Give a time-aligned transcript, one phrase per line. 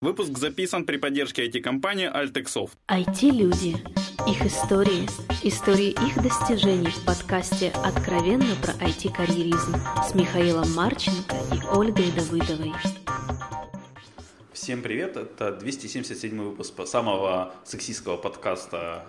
[0.00, 2.70] Выпуск записан при поддержке IT-компании Altexoft.
[2.86, 3.78] IT-люди.
[4.28, 5.08] Их истории.
[5.42, 9.74] Истории их достижений в подкасте «Откровенно про IT-карьеризм»
[10.08, 12.72] с Михаилом Марченко и Ольгой Давыдовой.
[14.52, 19.04] Всем привет, это 277 выпуск самого сексистского подкаста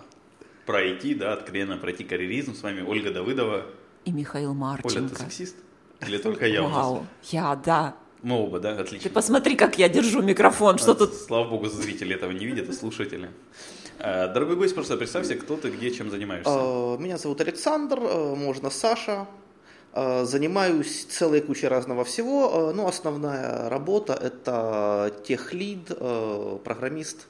[0.66, 2.56] про IT, да, «Откровенно про IT-карьеризм».
[2.56, 3.64] С вами Ольга Давыдова.
[4.06, 4.98] И Михаил Марченко.
[4.98, 5.56] Оля, ты сексист?
[6.00, 7.94] Или только я Вау, я, да.
[8.22, 8.72] Мы оба, да?
[8.72, 9.08] Отлично.
[9.08, 11.14] Ты посмотри, как я держу микрофон, что А, тут...
[11.14, 13.30] Слава богу, зрители этого не видят, а слушатели.
[13.98, 16.50] Э, Дорогой гость, просто представься, кто ты, где, чем занимаешься.
[16.52, 19.26] Э, Меня зовут Александр, э, можно Саша.
[19.92, 22.70] Занимаюсь целой кучей разного всего.
[22.70, 25.86] Э, Ну, основная работа– это техлид,
[26.64, 27.26] программист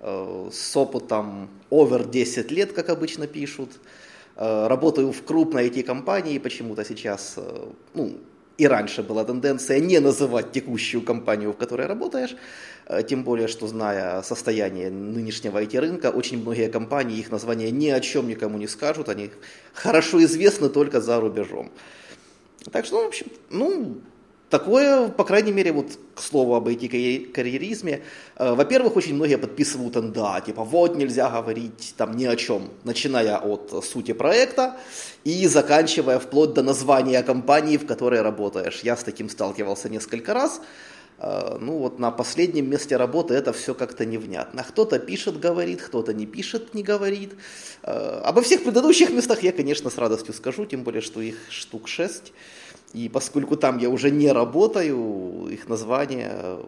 [0.00, 3.70] с опытом over 10 лет, как обычно пишут.
[4.36, 7.38] Работаю в крупной IT-компании, почему-то сейчас,
[7.94, 8.18] ну,
[8.56, 12.36] и раньше была тенденция не называть текущую компанию, в которой работаешь,
[12.86, 18.00] Э, тем более, что зная состояние нынешнего IT-рынка, очень многие компании их название ни о
[18.00, 19.30] чем никому не скажут, они
[19.72, 21.70] хорошо известны только за рубежом.
[22.72, 23.98] Так что, в общем, ну,
[24.58, 28.02] такое, по крайней мере, вот к слову об IT-карьеризме,
[28.36, 33.38] э, во-первых, очень многие подписывают НДА, типа вот нельзя говорить там ни о чем, начиная
[33.38, 34.76] от сути проекта
[35.24, 38.80] и заканчивая вплоть до названия компании, в которой работаешь.
[38.84, 40.60] Я с таким сталкивался несколько раз.
[41.18, 44.62] Э, Ну вот на последнем месте работы это все как-то невнятно.
[44.62, 47.30] Кто-то пишет, говорит, кто-то не пишет, не говорит.
[47.82, 51.88] Э, Обо всех предыдущих местах я, конечно, с радостью скажу, тем более, что их штук
[51.88, 52.32] шесть.
[52.94, 56.62] И поскольку там я уже не работаю, их названия, э,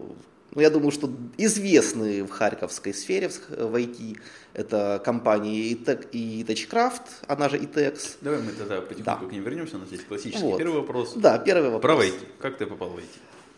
[0.51, 4.17] ну, я думаю, что известны в харьковской сфере, в IT.
[4.53, 8.17] Это компании Itech и TouchCraft, она же ITEX.
[8.21, 9.29] Давай мы тогда потихоньку Да.
[9.29, 9.77] к ним вернемся.
[9.77, 10.57] У нас есть классический Вот.
[10.57, 11.13] первый вопрос.
[11.15, 11.95] Да, первый вопрос.
[11.95, 12.19] Про IT.
[12.39, 13.05] Как ты попал в IT?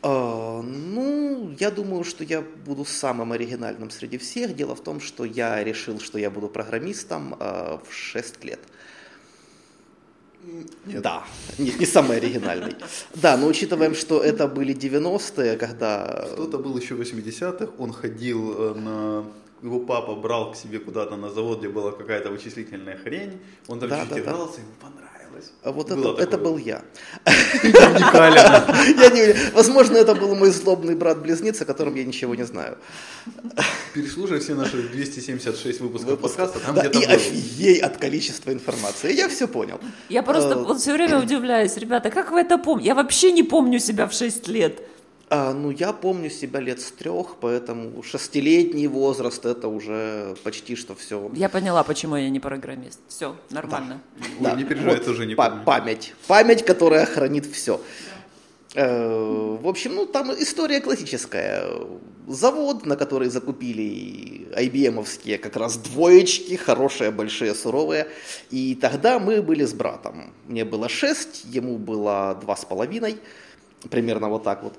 [0.01, 4.55] А, ну, я думаю, что я буду самым оригинальным среди всех.
[4.55, 8.59] Дело в том, что я решил, что я буду программистом а, в 6 лет.
[10.85, 11.23] Да,
[11.57, 12.75] нет, не самый оригинальный.
[13.15, 16.27] Да, но учитывая, что это были 90-е, когда...
[16.33, 19.25] Кто-то был еще в 80-х, он ходил э, на...
[19.61, 23.41] Его папа брал к себе куда-то на завод, где была какая-то вычислительная хрень.
[23.67, 24.31] Он там Да, чуть-чуть да, да.
[24.31, 25.08] игрался, ему понравилось.
[25.63, 26.43] А Вот Было это, это такое.
[26.51, 26.81] был я.
[27.63, 32.77] Я не, возможно, это был мой злобный брат-близнец, о котором я ничего не знаю.
[33.93, 37.13] Переслушай все наши 276 выпусков Выпуск- подкаста, там да, где-то и был.
[37.15, 39.13] офигей от количества информации.
[39.13, 39.79] Я все понял.
[40.09, 42.87] Я просто Э, вот все время удивляюсь, ребята, как вы это помните?
[42.89, 44.81] Я вообще не помню себя в 6 лет.
[45.31, 50.95] А, ну, я помню себя лет с трех, поэтому шестилетний возраст это уже почти что
[50.95, 51.29] все.
[51.35, 52.99] Я поняла, почему я не программист.
[53.07, 54.01] Все, нормально.
[54.39, 55.63] Ой, не переживай, я тоже не помню.
[55.65, 56.15] Память.
[56.27, 57.79] Память, которая хранит все.
[58.73, 61.65] В общем, ну там история классическая.
[62.27, 68.07] Завод, на который закупили IBM-овские как раз двоечки, хорошие, большие, суровые.
[68.51, 70.33] И тогда мы были с братом.
[70.47, 73.17] Мне было шесть, ему было два с половиной.
[73.89, 74.73] Примерно вот так вот.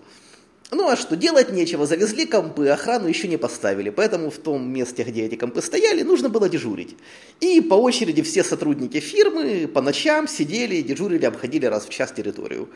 [0.73, 5.03] Ну а что, делать нечего, завезли компы, охрану еще не поставили, поэтому в том месте,
[5.03, 6.97] где эти компы стояли, нужно было дежурить.
[7.41, 12.69] И по очереди все сотрудники фирмы по ночам сидели, дежурили, обходили раз в час территорию.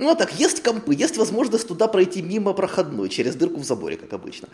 [0.00, 3.96] Ну а так, есть компы, есть возможность туда пройти мимо проходной, через дырку в заборе,
[3.96, 4.48] как обычно.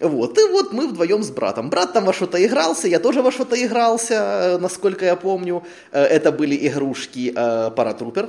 [0.00, 1.70] Вот, и вот мы вдвоем с братом.
[1.70, 5.62] Брат там во что-то игрался, я тоже во что-то игрался, э, насколько я помню.
[5.92, 8.24] Э, Это были игрушки э, Паратрупер.
[8.24, 8.28] Э,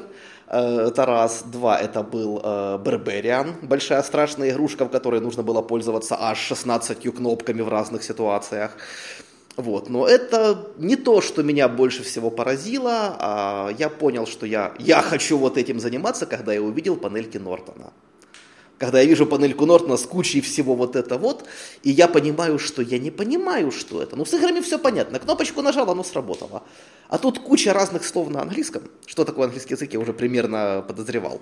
[0.52, 1.44] Это раз.
[1.46, 3.56] Два, это был э, Бербериан.
[3.62, 8.76] Большая страшная игрушка, в которой нужно было пользоваться аж 16 кнопками в разных ситуациях.
[9.58, 14.74] Вот, но это не то, что меня больше всего поразило, а я понял, что я,
[14.80, 17.94] я хочу вот этим заниматься, когда я увидел панельки Нортона.
[18.82, 21.46] Когда я вижу панельку Нортона с кучей всего вот это вот,
[21.84, 24.16] и я понимаю, что я не понимаю, что это.
[24.16, 25.20] Ну, с играми все понятно.
[25.20, 26.64] Кнопочку нажал, оно сработало.
[27.08, 28.82] А тут куча разных слов на английском.
[29.06, 31.42] Что такое английский язык, я уже примерно подозревал.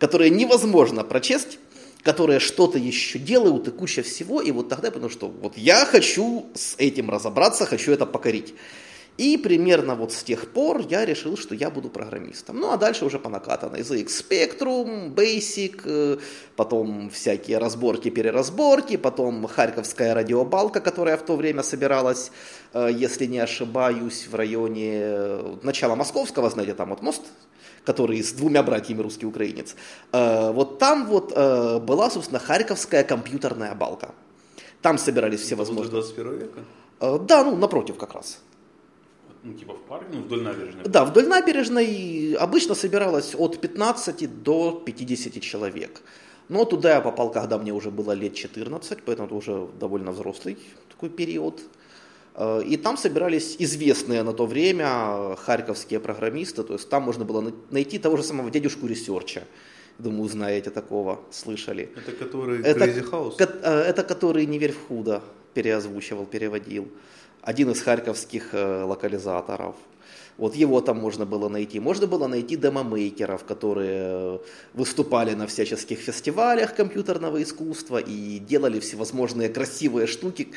[0.00, 1.60] Которые невозможно прочесть,
[2.02, 4.40] которые что-то еще делают и куча всего.
[4.40, 8.52] И вот тогда я понял, что вот я хочу с этим разобраться, хочу это покорить.
[9.20, 12.58] И примерно вот с тех пор я решил, что я буду программистом.
[12.58, 13.80] Ну, а дальше уже по накатанной.
[13.80, 16.18] ZX Spectrum, Basic, э,
[16.56, 22.32] потом всякие разборки, переразборки, потом Харьковская радиобалка, которая в то время собиралась,
[22.72, 27.22] э, если не ошибаюсь, в районе э, начала Московского, знаете, там вот мост,
[27.84, 29.74] который с двумя братьями русский украинец.
[30.12, 34.14] Вот там вот была, собственно, Харьковская компьютерная балка.
[34.82, 35.90] Там собирались все возможные...
[35.90, 37.18] 21 века?
[37.20, 38.38] Да, ну, напротив как раз.
[39.42, 40.84] Ну, типа в парке, ну, вдоль набережной.
[40.84, 46.02] Да, вдоль набережной обычно собиралось от 15 до 50 человек.
[46.48, 50.58] Но туда я попал, когда мне уже было лет 14, поэтому это уже довольно взрослый
[50.90, 51.60] такой период.
[52.34, 57.52] Э, и там собирались известные на то время харьковские программисты, то есть там можно было
[57.70, 59.42] найти того же самого дядюшку Рисёча.
[59.98, 61.88] Думаю, знаете такого, слышали.
[61.96, 63.36] Это который Это, Crazy House?
[63.36, 65.22] ко- э, это который «Не верь в худо»
[65.54, 66.88] переозвучивал, переводил.
[67.42, 69.74] Один из харьковских э, локализаторов.
[70.36, 71.80] Вот его там можно было найти.
[71.80, 74.38] Можно было найти демомейкеров, которые э,
[74.74, 80.48] выступали на всяческих фестивалях компьютерного искусства и делали всевозможные красивые штуки.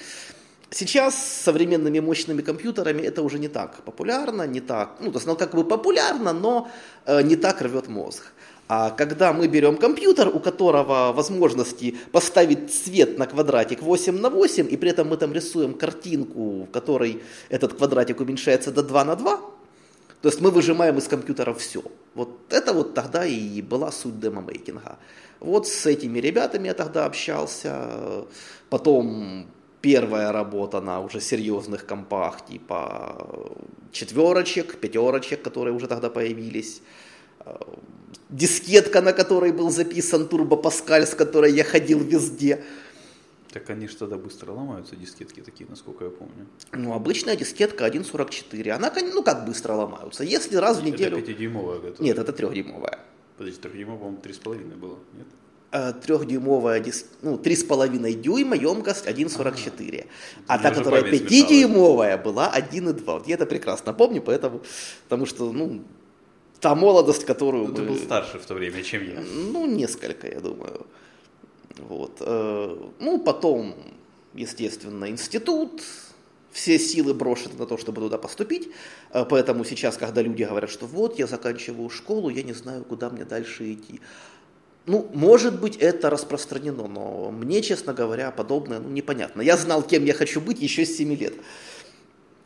[0.71, 5.27] Сейчас с современными мощными компьютерами это уже не так популярно, не так, ну, то есть,
[5.27, 6.68] ну, как бы популярно, но
[7.06, 8.24] э, не так рвет мозг.
[8.68, 14.68] А когда мы берем компьютер, у которого возможности поставить цвет на квадратик 8 на 8,
[14.71, 19.15] и при этом мы там рисуем картинку, в которой этот квадратик уменьшается до 2 на
[19.15, 19.38] 2,
[20.24, 21.83] то есть мы выжимаем из компьютера все.
[22.15, 24.98] Вот это вот тогда и была суть демомейкинга.
[25.42, 28.25] Вот с этими ребятами я тогда общался.
[28.69, 29.48] Потом
[29.81, 33.27] первая работа на уже серьезных компах, типа
[33.92, 36.81] четверочек, пятерочек, которые уже тогда появились.
[38.30, 42.63] Дискетка, на которой был записан Турбо Паскаль, с которой я ходил везде.
[43.51, 46.48] Так они же тогда быстро ломаются, дискетки такие, насколько я помню.
[46.72, 48.72] Ну, обычная дискетка 1.44.
[48.72, 50.24] Она, ну, как быстро ломаются.
[50.24, 51.19] Если раз в неделю...
[51.19, 52.04] Это 5-дюймовая готова.
[52.04, 53.00] Нет, это трехдюймовая.
[53.38, 55.28] Подожди, 3-дюймовая, по-моему, 3,5 было, нет?
[55.72, 56.84] Э, Трехдюймовая
[57.22, 60.07] ну, 3,5 дюйма, емкость 1,44.
[60.48, 63.04] А Мне та, которая память 5-дюймовая, была 1,2.
[63.06, 64.63] Вот я это прекрасно помню, поэтому,
[65.04, 65.84] потому что, ну,
[66.63, 69.21] та молодость, которую Ну, ты был старше в то время, чем я.
[69.54, 70.86] Ну, несколько, я думаю.
[71.77, 72.21] Вот.
[72.21, 73.75] э, Ну, потом,
[74.33, 75.83] естественно, институт,
[76.51, 78.69] все силы брошены на то, чтобы туда поступить.
[79.12, 83.10] Э, Поэтому сейчас, когда люди говорят, что вот, я заканчиваю школу, я не знаю, куда
[83.10, 84.00] мне дальше идти.
[84.86, 89.42] Ну, может быть, это распространено, но мне, честно говоря, подобное ну, непонятно.
[89.42, 91.33] Я знал, кем я хочу быть еще с 7 лет.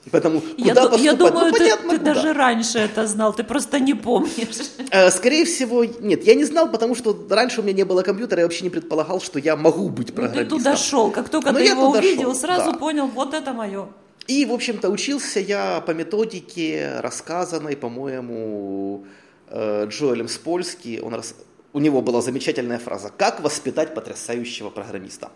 [0.07, 1.01] И Поэтому Я, куда ду- поступать?
[1.06, 2.13] я думаю, ну, ты, понятно, ты куда.
[2.13, 4.57] даже раньше это знал, ты просто не помнишь.
[4.92, 8.39] Э, Скорее всего, нет, я не знал, потому что раньше у меня не было компьютера,
[8.39, 10.57] я вообще не предполагал, что я могу быть Ну, ты программистом.
[10.59, 12.77] туда шел, как только Ну, ты я его увидел, шел, сразу да.
[12.77, 13.88] понял, вот это мое.
[14.27, 19.06] И, в общем-то, учился я по методике, рассказанной, по-моему,
[19.50, 21.01] э, Джоэлем Спольски.
[21.04, 21.36] Он рас-
[21.74, 25.30] У него была замечательная фраза «Как воспитать потрясающего программиста?»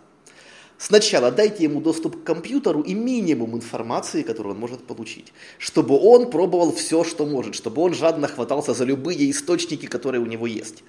[0.82, 6.28] Сначала дайте ему доступ к компьютеру и минимум информации, которую он может получить, чтобы он
[6.28, 10.82] пробовал все, что может, чтобы он жадно хватался за любые источники, которые у него есть.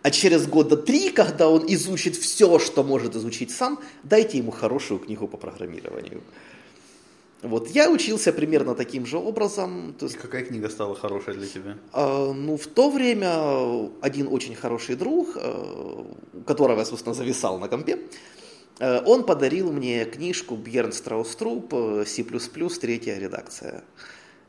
[0.00, 5.00] А через года три, когда он изучит все, что может изучить сам, дайте ему хорошую
[5.00, 6.22] книгу по программированию.
[7.42, 9.94] Вот я учился примерно таким же образом.
[9.98, 11.76] То есть, Какая книга стала хорошая для тебя?
[11.92, 16.04] э, ну, в то время один очень хороший друг, э,
[16.46, 17.98] которого я, собственно, зависал на компе, э,
[18.80, 23.84] он подарил мне книжку Бьерн Страуструп э, C++ третья редакция.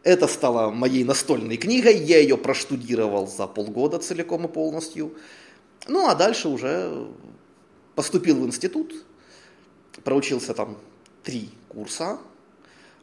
[0.04, 5.14] Это стало моей настольной книгой, я ее проштудировал за полгода целиком и полностью.
[5.88, 7.08] Ну, а дальше уже
[7.96, 8.94] поступил в институт,
[10.04, 10.78] проучился там
[11.24, 12.20] три курса.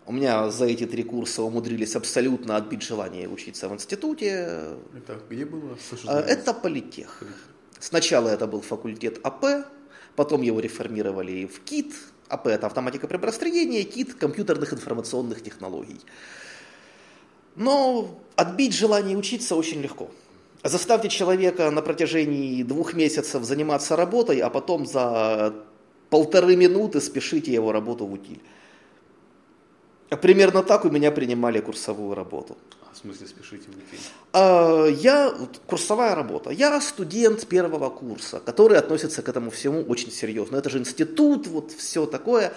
[0.06, 4.76] У меня за эти три курса умудрились абсолютно отбить желание учиться в институте.
[4.94, 5.78] Это где было?
[6.06, 7.22] А, Это политех.
[7.78, 9.66] Сначала это был факультет АП,
[10.16, 11.94] потом его реформировали в КИТ.
[12.28, 16.00] АП это автоматика приборостроения, КИТ компьютерных информационных технологий.
[17.56, 20.10] Но отбить желание учиться очень легко.
[20.62, 25.54] Заставьте человека на протяжении двух месяцев заниматься работой, а потом за
[26.08, 28.40] полторы минуты спешите его работу в утиль.
[30.22, 32.56] Примерно так у меня принимали курсовую работу.
[32.94, 34.02] А, В смысле, спешите уйти?
[34.32, 35.34] А, Я,
[35.66, 36.50] курсовая работа.
[36.50, 40.56] Я студент первого курса, который относится к этому всему очень серьезно.
[40.56, 42.52] Это же институт, вот все такое.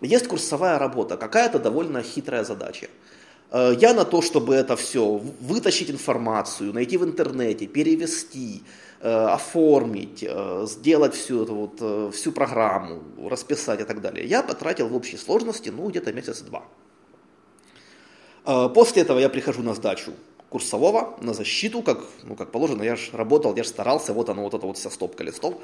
[0.00, 2.88] Есть курсовая работа, какая-то довольно хитрая задача.
[3.52, 5.04] Э, Я на то, чтобы это все,
[5.40, 8.62] вытащить информацию, найти в интернете, перевести,
[9.02, 14.26] э, оформить, э, сделать всю эту вот, э, всю программу, расписать и так далее.
[14.26, 16.58] Я потратил в общей сложности, ну, где-то месяца два.
[16.58, 16.79] Э,
[18.74, 20.12] После этого я прихожу на сдачу
[20.48, 24.42] курсового, на защиту, как, ну, как положено, я же работал, я же старался, вот оно,
[24.42, 25.54] вот это вот вся стопка листов.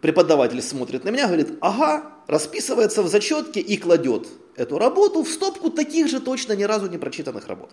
[0.00, 5.70] Преподаватель смотрит на меня, говорит, ага, расписывается в зачетке и кладет эту работу в стопку
[5.70, 7.70] таких же точно ни разу не прочитанных работ.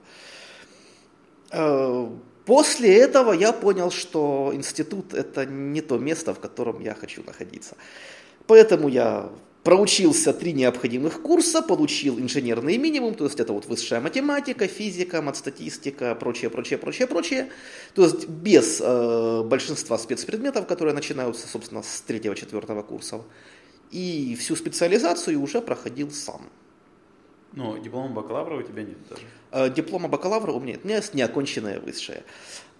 [1.52, 2.08] Э,
[2.48, 7.76] После этого я понял, что институт это не то место, в котором я хочу находиться.
[8.48, 9.30] Поэтому я
[9.68, 16.16] проучился три необходимых курса, получил инженерный минимум, то есть это вот высшая математика, физика, матстатистика,
[16.16, 17.50] прочее, прочее, прочее, прочее.
[17.94, 23.24] То есть без э, большинства спецпредметов, которые начинаются, собственно, с третьего-четвертого курсов.
[23.92, 26.44] И всю специализацию уже проходил сам.
[27.52, 29.24] Но диплома бакалавра у тебя нет даже.
[29.52, 32.24] Э, диплома бакалавра у меня нет, у меня есть неоконченное высшее.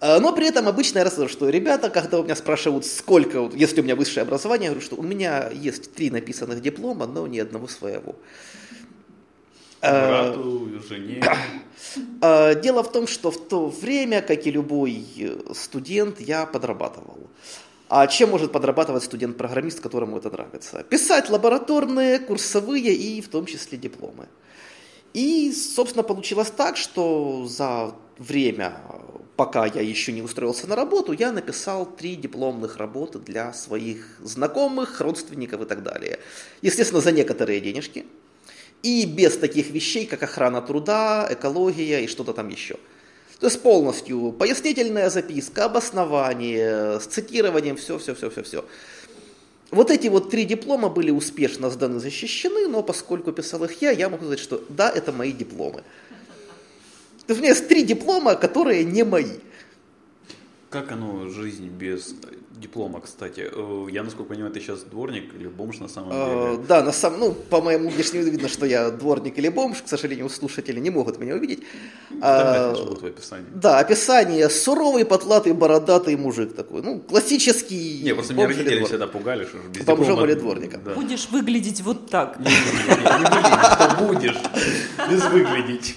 [0.00, 3.54] Э, Но при этом обычно я рассказываю, что ребята, когда у меня спрашивают, сколько, вот,
[3.54, 7.26] если у меня высшее образование, я говорю, что у меня есть три написанных диплома, но
[7.26, 8.14] ни одного своего.
[9.80, 11.22] Э, Брату, жене.
[12.20, 15.04] Э, Дело в том, что в то время, как и любой
[15.54, 17.18] студент, я подрабатывал.
[17.88, 20.82] А чем может подрабатывать студент-программист, которому это нравится?
[20.82, 24.28] Писать лабораторные, курсовые и в том числе дипломы.
[25.14, 28.78] И, собственно, получилось так, что за время,
[29.38, 35.00] пока я еще не устроился на работу, я написал три дипломных работы для своих знакомых,
[35.00, 36.18] родственников и так далее.
[36.60, 38.04] Естественно, за некоторые денежки.
[38.82, 42.78] И без таких вещей, как охрана труда, экология и что-то там еще.
[43.38, 48.64] То есть полностью пояснительная записка, обоснование, с цитированием, все-все-все-все-все.
[49.70, 54.08] Вот эти вот три диплома были успешно сданы, защищены, но поскольку писал их я, я
[54.08, 55.84] могу сказать, что да, это мои дипломы.
[57.28, 59.36] То есть у меня есть три диплома, которые не мои.
[60.70, 62.14] Как оно, жизнь без
[62.56, 63.50] диплома, кстати?
[63.52, 66.64] Э, Я, насколько понимаю, ты сейчас дворник или бомж на самом Э, деле?
[66.66, 69.82] Да, на самом, ну, по моему внешнему виду видно, что я дворник или бомж.
[69.82, 71.60] К сожалению, слушатели не могут меня увидеть.
[72.22, 73.46] А, это живут в описании.
[73.54, 74.48] Да, описание.
[74.48, 76.80] Суровый, потлатый, бородатый мужик такой.
[76.80, 80.26] Ну, классический Не, просто меня родители всегда пугали, что без Бомжом диплома...
[80.26, 80.80] или дворником.
[80.94, 82.38] Будешь выглядеть вот так.
[82.40, 84.38] Не, не, не, не будешь.
[85.10, 85.94] Без выглядеть.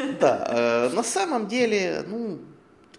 [0.20, 2.38] Да, э, на самом деле, ну,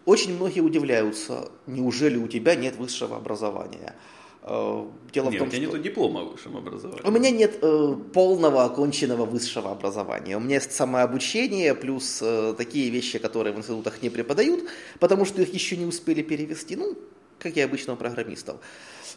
[0.06, 3.96] очень многие удивляются, неужели у тебя нет высшего образования.
[4.44, 5.72] Э, Дело в Нет, том, у тебя что...
[5.72, 7.08] нету диплома о высшем образовании.
[7.08, 10.38] У меня нет э, полного оконченного высшего образования.
[10.38, 14.64] У меня есть самообучение, плюс э, такие вещи, которые в институтах не преподают,
[15.00, 16.98] потому что их еще не успели перевести, ну,
[17.38, 18.58] как и обычно у программистов.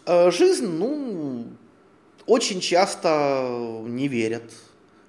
[0.04, 1.46] Э, жизнь, ну,
[2.26, 4.50] очень часто не верят,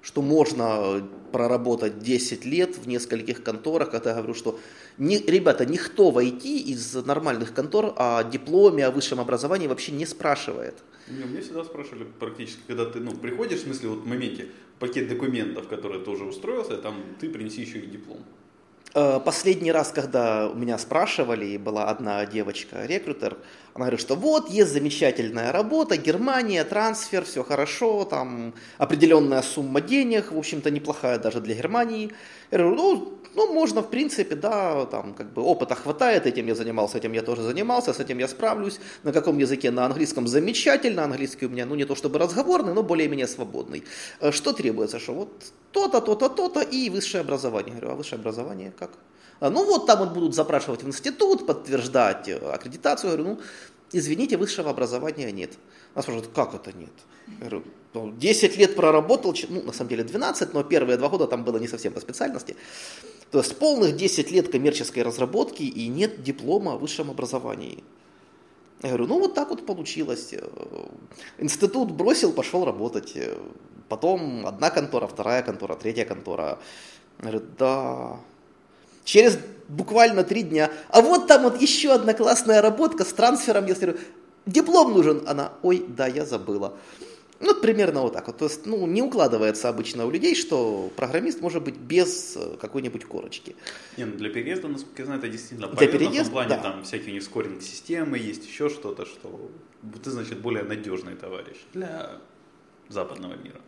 [0.06, 4.60] что можно проработать 10 лет в нескольких конторах, когда я говорю, что
[4.98, 10.06] не, ребята, никто в IT из нормальных контор о дипломе, о высшем образовании вообще не
[10.06, 10.74] спрашивает.
[11.08, 14.46] Не, меня всегда спрашивали практически, когда ты ну, приходишь, в смысле, вот в моменте,
[14.78, 18.18] пакет документов, которые ты уже устроился, там ты принеси еще и диплом.
[18.94, 23.36] Э, Последний раз, когда у меня спрашивали, была одна девочка-рекрутер,
[23.76, 30.32] она говорит, что вот, есть замечательная работа, Германия, трансфер, все хорошо, там определенная сумма денег,
[30.32, 32.12] в общем-то неплохая даже для Германии.
[32.50, 36.54] Я говорю, ну, ну, можно, в принципе, да, там, как бы опыта хватает, этим я
[36.54, 38.80] занимался, этим я тоже занимался, с этим я справлюсь.
[39.02, 39.70] На каком языке?
[39.70, 43.84] На английском замечательно, английский у меня, ну, не то чтобы разговорный, но более-менее свободный.
[44.20, 44.98] Э, Что требуется?
[44.98, 47.74] Что вот то-то, то-то, то-то и высшее образование.
[47.74, 48.90] Я говорю, а высшее образование как?
[49.40, 53.10] А, ну, вот там вот будут запрашивать в институт, подтверждать э, аккредитацию.
[53.10, 53.40] Я говорю, ну,
[53.92, 55.52] извините, высшего образования нет.
[55.94, 56.92] Она спрашивает, как это нет?
[57.26, 57.62] Я говорю,
[57.94, 61.58] ну, 10 лет проработал, ну, на самом деле 12, но первые два года там было
[61.58, 62.56] не совсем по специальности.
[63.30, 67.82] То есть полных 10 лет коммерческой разработки и нет диплома о высшем образовании.
[68.82, 70.32] Я говорю, ну вот так вот получилось.
[70.32, 70.48] Э,
[71.38, 73.12] Институт бросил, пошел работать.
[73.16, 73.36] Э,
[73.88, 76.58] Потом одна контора, вторая контора, третья контора.
[77.18, 78.20] Я говорю, да.
[79.06, 80.70] Через буквально три дня.
[80.88, 83.64] А вот там вот еще одна классная работка с трансфером.
[83.66, 83.98] Я говорю,
[84.46, 85.22] диплом нужен.
[85.26, 86.76] Она, ой, да, я забыла.
[87.38, 88.38] Ну, вот примерно вот так вот.
[88.38, 93.04] То есть, ну, не укладывается обычно у людей, что программист может быть без э, какой-нибудь
[93.04, 93.54] корочки.
[93.96, 95.96] Не, ну для переезда, насколько я знаю, это действительно Для полезно.
[95.96, 96.58] в переезда, том плане, да.
[96.62, 99.50] там всякие у них скоринг-системы, есть еще что-то, что
[100.02, 102.12] ты, значит, более надежный товарищ для
[102.88, 103.60] западного мира.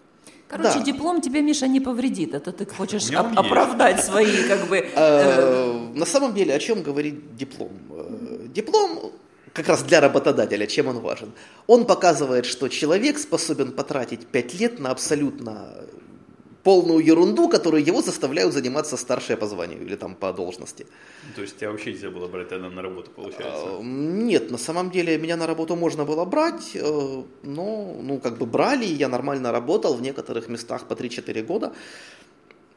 [0.48, 0.84] Короче, Да.
[0.84, 2.34] диплом тебе, Миша, не повредит.
[2.34, 4.76] Это ты хочешь оп- оправдать свои, как бы...
[4.76, 7.70] э, Э, На самом деле, о чем говорит диплом?
[7.90, 9.12] Э, Диплом
[9.52, 11.32] как раз для работодателя, чем он важен?
[11.66, 15.52] Он показывает, что человек способен потратить 5 лет на абсолютно
[16.68, 20.86] полную ерунду, которую его заставляют заниматься старшие по званию или там по должности.
[21.34, 23.66] То есть тебя вообще нельзя было брать тогда на работу, получается.
[23.66, 28.36] Э, Нет, на самом деле меня на работу можно было брать, э, но ну, как
[28.36, 31.72] бы брали, я нормально работал в некоторых местах по 3-4 года.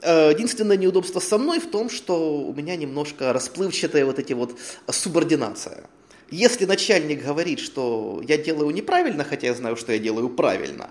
[0.02, 2.14] Э, Единственное неудобство со мной в том, что
[2.48, 4.58] у меня немножко расплывчатая вот эти вот
[4.90, 5.84] субординация.
[6.30, 10.90] Если начальник говорит, что я делаю неправильно, хотя я знаю, что я делаю правильно,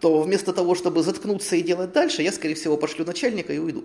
[0.00, 3.84] то вместо того, чтобы заткнуться и делать дальше, я, скорее всего, пошлю начальника и уйду.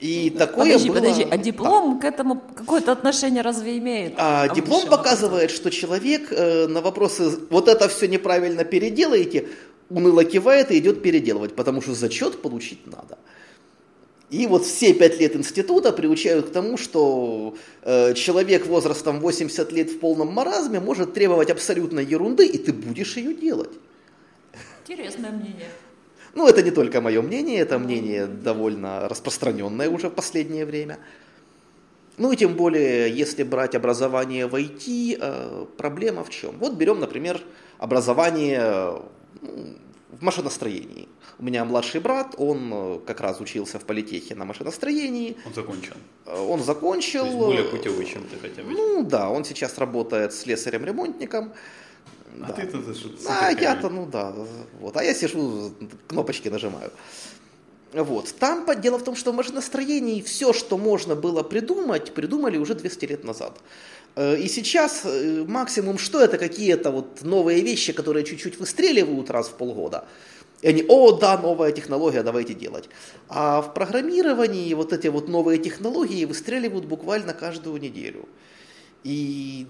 [0.00, 1.36] И такое Подожди, было- подожди, а Да.
[1.38, 4.14] диплом к этому какое-то отношение разве имеет?
[4.16, 9.48] А диплом показывает, что человек э, на вопросы «вот это все неправильно переделаете»
[9.90, 13.18] уныло кивает и идет переделывать, потому что зачет получить надо.
[14.30, 19.90] И вот все пять лет института приучают к тому, что э, человек возрастом 80 лет
[19.90, 23.70] в полном маразме может требовать абсолютно ерунды, и ты будешь ее делать.
[24.88, 25.68] Интересное мнение.
[26.34, 30.98] Ну, это не только мое мнение, это мнение довольно распространенное уже в последнее время.
[32.16, 36.58] Ну и тем более, если брать образование в IT, э, проблема в чем?
[36.58, 37.40] Вот берем, например,
[37.78, 39.02] образование
[39.42, 39.76] ну,
[40.10, 41.08] в машиностроении.
[41.38, 45.36] У меня младший брат, он э, как раз учился в политехе на машиностроении.
[45.46, 45.94] Он закончил.
[46.26, 47.20] Э, он закончил.
[47.20, 48.70] То есть более путевый, чем ты хотя бы.
[48.70, 51.52] Ну да, он сейчас работает слесарем-ремонтником.
[52.44, 52.52] А да.
[52.54, 54.34] ты-то что А я-то, ну да,
[54.80, 54.96] вот.
[54.96, 55.72] А я сижу,
[56.06, 56.90] кнопочки нажимаю.
[57.92, 58.34] Вот.
[58.38, 63.04] Там дело в том, что в машиностроении все, что можно было придумать, придумали уже 200
[63.06, 63.58] лет назад.
[64.14, 69.48] Э, и сейчас э, максимум, что это какие-то вот новые вещи, которые чуть-чуть выстреливают раз
[69.48, 70.04] в полгода.
[70.60, 72.88] И они, о, да, новая технология, давайте делать.
[73.28, 78.28] А в программировании вот эти вот новые технологии выстреливают буквально каждую неделю.
[79.04, 79.66] И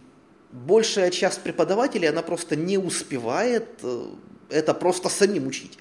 [0.53, 4.07] большая часть преподавателей, она просто не успевает э,
[4.51, 5.79] это просто самим учить.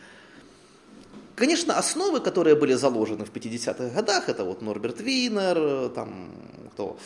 [1.35, 6.31] Конечно, основы, которые были заложены в 50-х годах, это вот Норберт Винер, там
[6.73, 6.97] кто,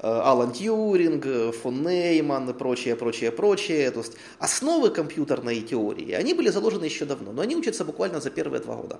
[0.00, 3.90] э, Алан Тьюринг, фон Нейман и прочее, прочее, прочее.
[3.90, 8.30] То есть основы компьютерной теории, они были заложены еще давно, но они учатся буквально за
[8.30, 8.98] первые два года.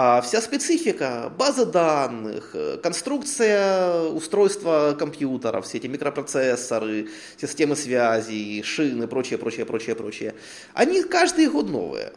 [0.00, 9.08] А вся специфика, базы данных, э, конструкция устройства компьютера, все эти микропроцессоры, системы связи, шины,
[9.08, 10.34] прочее, прочее, прочее, прочее,
[10.72, 12.12] они каждый год новые.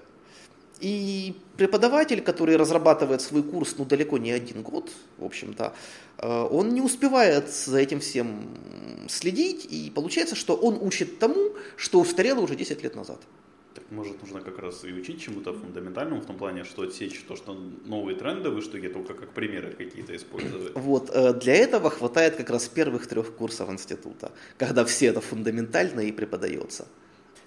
[0.79, 5.73] И преподаватель, который разрабатывает свой курс, ну, далеко не один год, в общем-то,
[6.19, 8.59] э, он не успевает за этим всем
[9.09, 13.21] следить, и получается, что он учит тому, что устарело уже 10 лет назад.
[13.73, 17.35] Так, может, нужно как раз и учить чему-то фундаментальному, в том плане, что отсечь то,
[17.35, 20.73] что новые трендовые штуки, только как примеры какие-то использовать.
[20.91, 26.01] Вот, э, для этого хватает как раз первых трех курсов института, когда все это фундаментально
[26.01, 26.85] и преподается.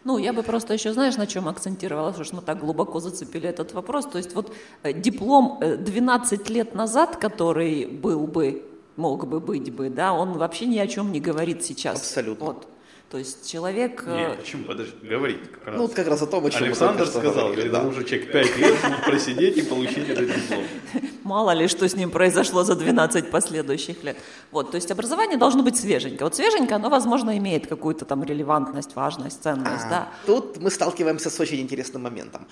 [0.05, 3.73] Ну, я бы просто еще, знаешь, на чем акцентировала, что мы так глубоко зацепили этот
[3.73, 4.07] вопрос.
[4.07, 4.53] То есть вот
[4.83, 8.63] э, диплом 12 э, лет назад, который был бы,
[8.97, 11.99] мог бы быть бы, да, он вообще ни о чем не говорит сейчас.
[11.99, 12.47] Абсолютно.
[12.47, 12.69] Вот.
[13.15, 14.05] То есть человек...
[14.09, 14.65] Нет, э, почему?
[14.65, 15.77] Подожди, говорит как раз.
[15.77, 17.85] Ну, вот как раз о том, о чем Александр сказал, говорили, да.
[17.85, 20.65] уже человек 5 лет смог просидеть и получить этот диплом.
[21.23, 24.17] Мало ли, что с ним произошло за 12 последующих лет.
[24.51, 26.25] Вот, то есть образование должно быть свеженько.
[26.25, 30.09] Вот свеженько, оно, возможно, имеет какую-то там релевантность, важность, ценность, а, да.
[30.27, 32.49] Тут мы сталкиваемся с очень интересным моментом.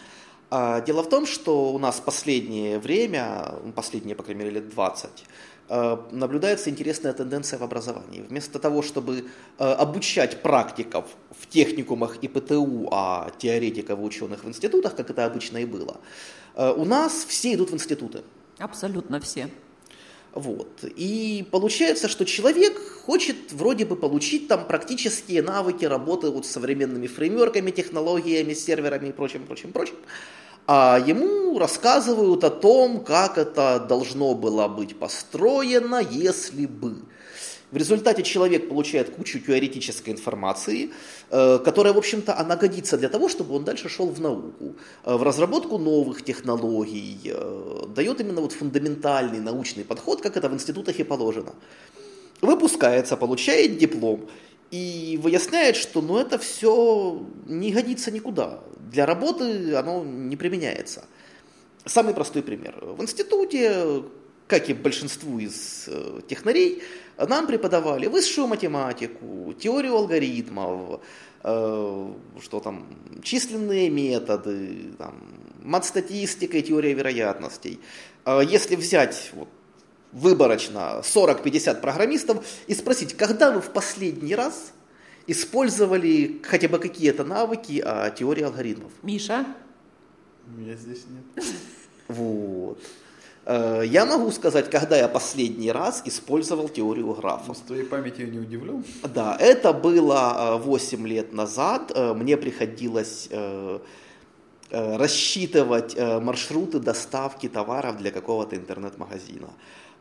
[0.49, 5.11] А, дело в том, что у нас последнее время, последние, по крайней мере, лет 20,
[5.11, 5.52] Э,
[6.11, 8.21] наблюдается интересная тенденция в образовании.
[8.21, 9.25] Вместо того, чтобы
[9.59, 15.25] э, обучать практиков в техникумах и ПТУ, а теоретиков и ученых в институтах, как это
[15.25, 15.97] обычно и было,
[16.57, 18.23] э, у нас все идут в институты.
[18.59, 19.49] Абсолютно все.
[20.35, 20.85] Вот.
[20.85, 27.07] И получается, что человек хочет вроде бы получить там практические навыки работы вот с современными
[27.07, 29.97] фреймворками, технологиями, серверами и прочим, прочим, прочим
[30.67, 36.97] а ему рассказывают о том, как это должно было быть построено, если бы.
[37.73, 40.91] В результате человек получает кучу теоретической информации,
[41.31, 45.17] э, которая, в общем-то, она годится для того, чтобы он дальше шел в науку, э,
[45.17, 51.01] в разработку новых технологий, э, дает именно вот фундаментальный научный подход, как это в институтах
[51.01, 51.55] и положено.
[52.43, 54.29] Выпускается, получает диплом
[54.73, 58.59] и выясняет, что ну, это все не годится никуда
[58.93, 61.05] для работы оно не применяется.
[61.85, 62.77] Самый простой пример.
[62.81, 64.05] В институте,
[64.47, 66.83] как и большинству из э, технарей,
[67.19, 71.01] нам преподавали высшую математику, теорию алгоритмов,
[71.43, 72.87] э, что там,
[73.23, 75.15] численные методы, там,
[75.63, 77.81] мат-статистика и теория вероятностей.
[78.25, 79.49] А если взять вот,
[80.13, 84.73] выборочно 40-50 программистов и спросить, когда вы в последний раз
[85.27, 88.93] использовали хотя бы какие-то навыки о теории алгоритмов.
[89.03, 89.47] Миша?
[90.47, 91.45] Меня здесь нет.
[92.09, 92.79] Вот.
[93.45, 97.57] Э, я могу сказать, когда я последний раз использовал теорию графов.
[97.57, 98.85] С твоей памяти не удивлен?
[99.03, 101.93] Да, это было 8 э, лет назад.
[101.95, 103.29] Э, мне приходилось
[104.71, 109.51] рассчитывать маршруты доставки товаров для какого-то интернет-магазина.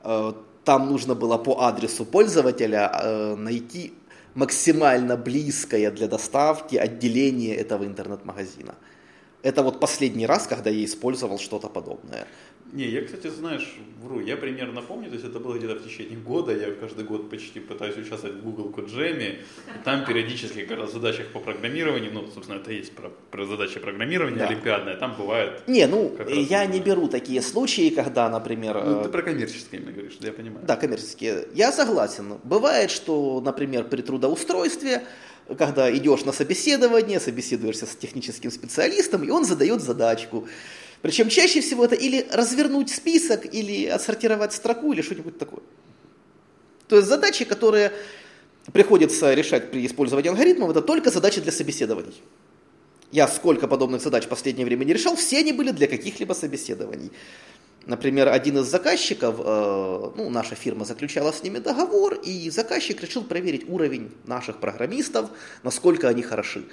[0.04, 3.94] Там нужно было по адресу пользователя найти
[4.36, 8.76] максимально близкое для доставки отделение этого интернет-магазина.
[9.44, 12.28] Это вот последний раз, когда я использовал что-то подобное.
[12.74, 16.17] Не, я, кстати, знаешь, вру, я примерно помню, то есть это было где-то в течение
[16.17, 19.39] года, я каждый год почти пытаюсь участвовать в Google Коджеме,
[19.84, 24.38] там периодически, когда в задачах по программированию, ну, собственно, это есть про, про задачи программирования
[24.38, 24.47] Да.
[24.47, 25.67] олимпиадная, там бывает...
[25.67, 28.82] Не, ну, Как раз я не беру такие случаи, когда, например...
[28.84, 30.65] Ну, э, ты про коммерческие именно говоришь, да, я понимаю.
[30.65, 31.47] Да, коммерческие.
[31.54, 32.39] Я согласен.
[32.43, 35.04] Бывает, что, например, при трудоустройстве,
[35.58, 40.47] когда идешь на собеседование, собеседуешься с техническим специалистом, и он задает задачку.
[41.02, 45.62] Причем чаще всего это или развернуть список, или отсортировать строку, или что-нибудь такое.
[46.88, 47.92] То есть задачи, которые
[48.74, 52.22] приходится решать при использовании алгоритмов, это только задачи для собеседований.
[53.12, 57.12] Я сколько подобных задач в последнее время не решал, все они были для каких-либо собеседований.
[57.88, 63.24] Например, один из заказчиков, э, ну, наша фирма заключала с ними договор, и заказчик решил
[63.24, 65.32] проверить уровень наших программистов,
[65.64, 66.64] насколько они хороши.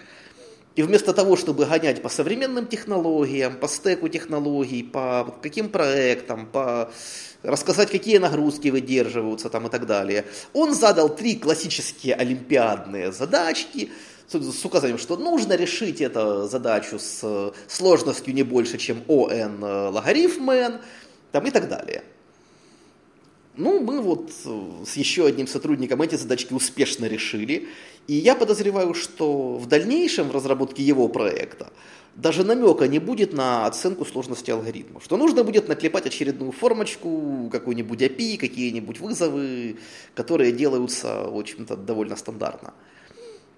[0.78, 6.92] И вместо того, чтобы гонять по современным технологиям, по стеку технологий, по каким проектам, по
[7.42, 13.90] рассказать, какие нагрузки выдерживаются там и так далее, он задал три классические олимпиадные задачки
[14.28, 20.80] с указанием, что нужно решить эту задачу с сложностью не больше, чем ОН логарифм n,
[21.32, 22.04] там и так далее.
[23.58, 27.66] Ну, мы вот э, с еще одним сотрудником эти задачки успешно решили.
[28.06, 31.72] И я подозреваю, что в дальнейшем в разработке его проекта
[32.14, 35.02] даже намека не будет на оценку сложности алгоритмов.
[35.02, 39.76] Что нужно будет наклепать очередную формочку, какой-нибудь API, какие-нибудь вызовы,
[40.14, 42.74] которые делаются, в общем-то, довольно стандартно.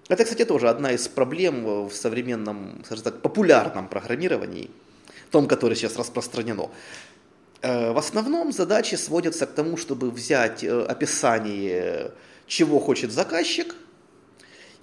[0.09, 4.71] Это, кстати, тоже одна из проблем в современном, скажем так, популярном программировании,
[5.31, 6.69] том, которое сейчас распространено.
[7.61, 12.11] Э, В основном задачи сводятся к тому, чтобы взять э, описание,
[12.47, 13.75] чего хочет заказчик,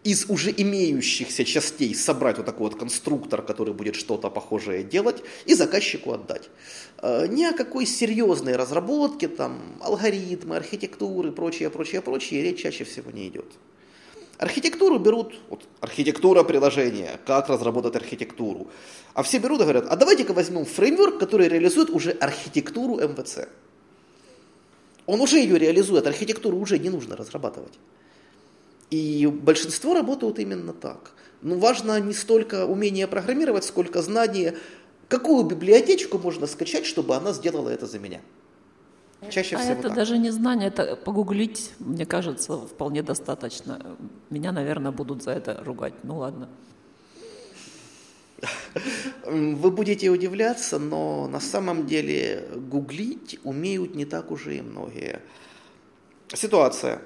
[0.05, 5.55] из уже имеющихся частей собрать вот такой вот конструктор, который будет что-то похожее делать, и
[5.55, 6.51] заказчику отдать.
[7.03, 13.11] Э, Ни о какой серьезной разработке, там, алгоритмы, архитектуры, прочее, прочее, прочее, речь чаще всего
[13.11, 13.47] не идет.
[14.39, 18.69] Архитектуру берут, вот, архитектура приложения, как разработать архитектуру.
[19.15, 23.49] А все берут и говорят, а давайте-ка возьмем фреймворк, который реализует уже архитектуру МВЦ.
[25.07, 27.73] Он уже ее реализует, архитектуру уже не нужно разрабатывать.
[28.91, 31.13] И большинство работают именно так.
[31.43, 34.57] Ну, важно не столько умение программировать, сколько знание,
[35.09, 38.21] какую библиотечку можно скачать, чтобы она сделала это за меня.
[39.31, 39.95] Чаще а всего это так.
[39.95, 43.97] даже не знание, это погуглить, мне кажется, вполне достаточно.
[44.31, 45.95] Меня, наверное, будут за это ругать.
[46.05, 46.49] Ну ладно.
[49.25, 55.21] Вы будете удивляться, но на самом деле гуглить умеют не так уже и многие.
[56.33, 57.01] Ситуация.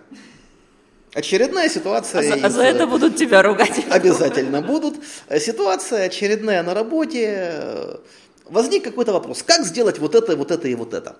[1.14, 2.20] Очередная ситуация.
[2.20, 3.87] А за, а из- за это будут тебя ругать.
[3.90, 4.96] Обязательно будут.
[5.38, 8.01] Ситуация очередная на работе.
[8.44, 9.42] Возник какой-то вопрос.
[9.42, 11.16] Как сделать вот это, вот это и вот это?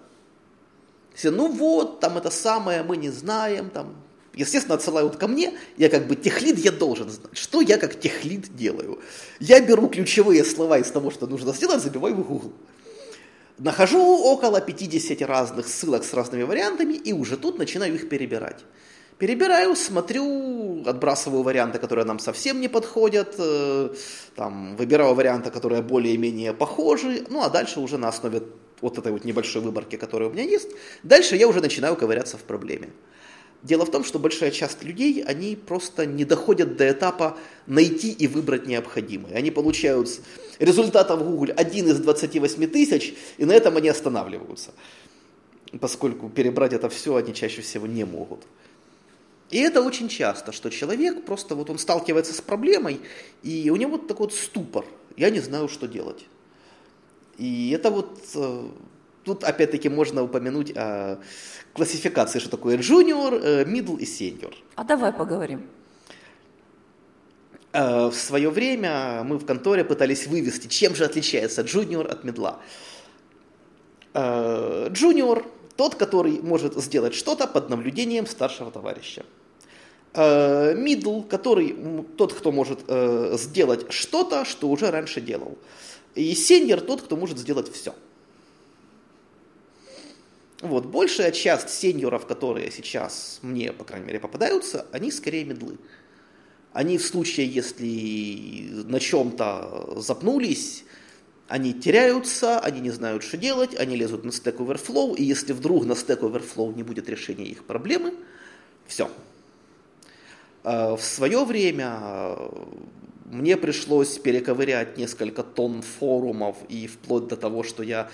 [1.15, 3.95] Все, ну вот, там это самое, мы не знаем, там.
[4.35, 7.37] Естественно, отсылают ко мне, я как бы техлид, я должен знать.
[7.37, 9.01] Что я как техлид делаю?
[9.41, 12.53] Я беру ключевые слова из того, что нужно сделать, забиваю в Google.
[13.59, 18.65] Нахожу около 50 разных ссылок с разными вариантами и уже тут начинаю их перебирать.
[19.19, 23.91] Перебираю, смотрю, отбрасываю варианты, которые нам совсем не подходят, э,
[24.35, 28.43] там, выбираю варианты, которые более-менее похожи, ну а дальше уже на основе
[28.83, 30.69] вот этой вот небольшой выборки, которая у меня есть,
[31.03, 32.91] дальше я уже начинаю ковыряться в проблеме.
[33.63, 38.27] Дело в том, что большая часть людей, они просто не доходят до этапа найти и
[38.27, 39.37] выбрать необходимое.
[39.37, 40.21] Они получают с
[40.59, 44.73] результата в Google один из 28 тысяч, и на этом они останавливаются.
[45.81, 48.41] Поскольку перебрать это все они чаще всего не могут.
[49.51, 53.01] И это очень часто, что человек просто вот он сталкивается с проблемой,
[53.45, 54.85] и у него вот такой вот ступор.
[55.17, 56.25] Я не знаю, что делать.
[57.43, 58.69] И это вот э,
[59.25, 61.19] тут опять-таки можно упомянуть о
[61.73, 64.55] классификации, что такое junior, э, middle и senior.
[64.77, 65.67] А давай поговорим.
[67.73, 72.61] Э, В свое время мы в конторе пытались вывести, чем же отличается джуниор от медла.
[74.15, 75.45] Э, Джуниор–
[75.77, 79.25] тот, который может сделать что-то под наблюдением старшего товарища.
[80.15, 81.75] Э, Мидл, который
[82.17, 85.59] тот, кто может э, сделать что-то, что уже раньше делал.
[86.15, 87.95] И сеньор– тот, кто может сделать все.
[90.61, 95.77] Вот, большая часть сеньоров, которые сейчас мне, по крайней мере, попадаются, они скорее медлы.
[96.73, 100.85] Они в случае, если на чем-то запнулись,
[101.49, 105.85] они теряются, они не знают, что делать, они лезут на Stack Overflow, и если вдруг
[105.85, 108.15] на Stack Overflow не будет решения их проблемы,
[108.87, 109.11] все.
[110.63, 112.37] В свое время
[113.33, 118.11] мне пришлось перековырять несколько тонн форумов и вплоть до того, что я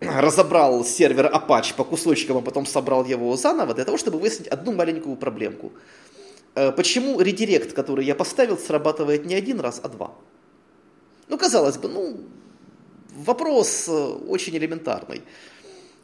[0.00, 4.72] разобрал сервер Apache по кусочкам, а потом собрал его заново для того, чтобы выяснить одну
[4.72, 5.72] маленькую проблемку.
[6.54, 10.14] Э, почему редирект, который я поставил, срабатывает не один раз, а два?
[11.28, 12.20] Ну, казалось бы, ну,
[13.16, 13.92] вопрос э,
[14.28, 15.22] очень элементарный.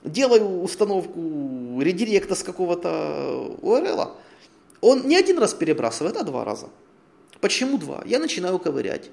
[0.02, 4.12] Делаю установку редиректа с какого-то URL,
[4.80, 6.70] он не один раз перебрасывает, а два раза.
[7.42, 8.02] Почему два?
[8.06, 9.10] Я начинаю ковырять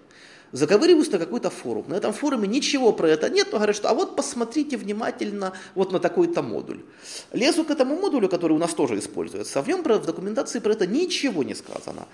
[0.52, 1.86] заковыриваюсь на какой-то форум.
[1.90, 5.92] На этом форуме ничего про это нет, но говорят, что а вот посмотрите внимательно вот
[5.92, 6.82] на такой-то модуль.
[7.34, 10.88] Лезу к этому модулю, который у нас тоже используется, в нем в документации про это
[10.88, 12.08] ничего не сказано.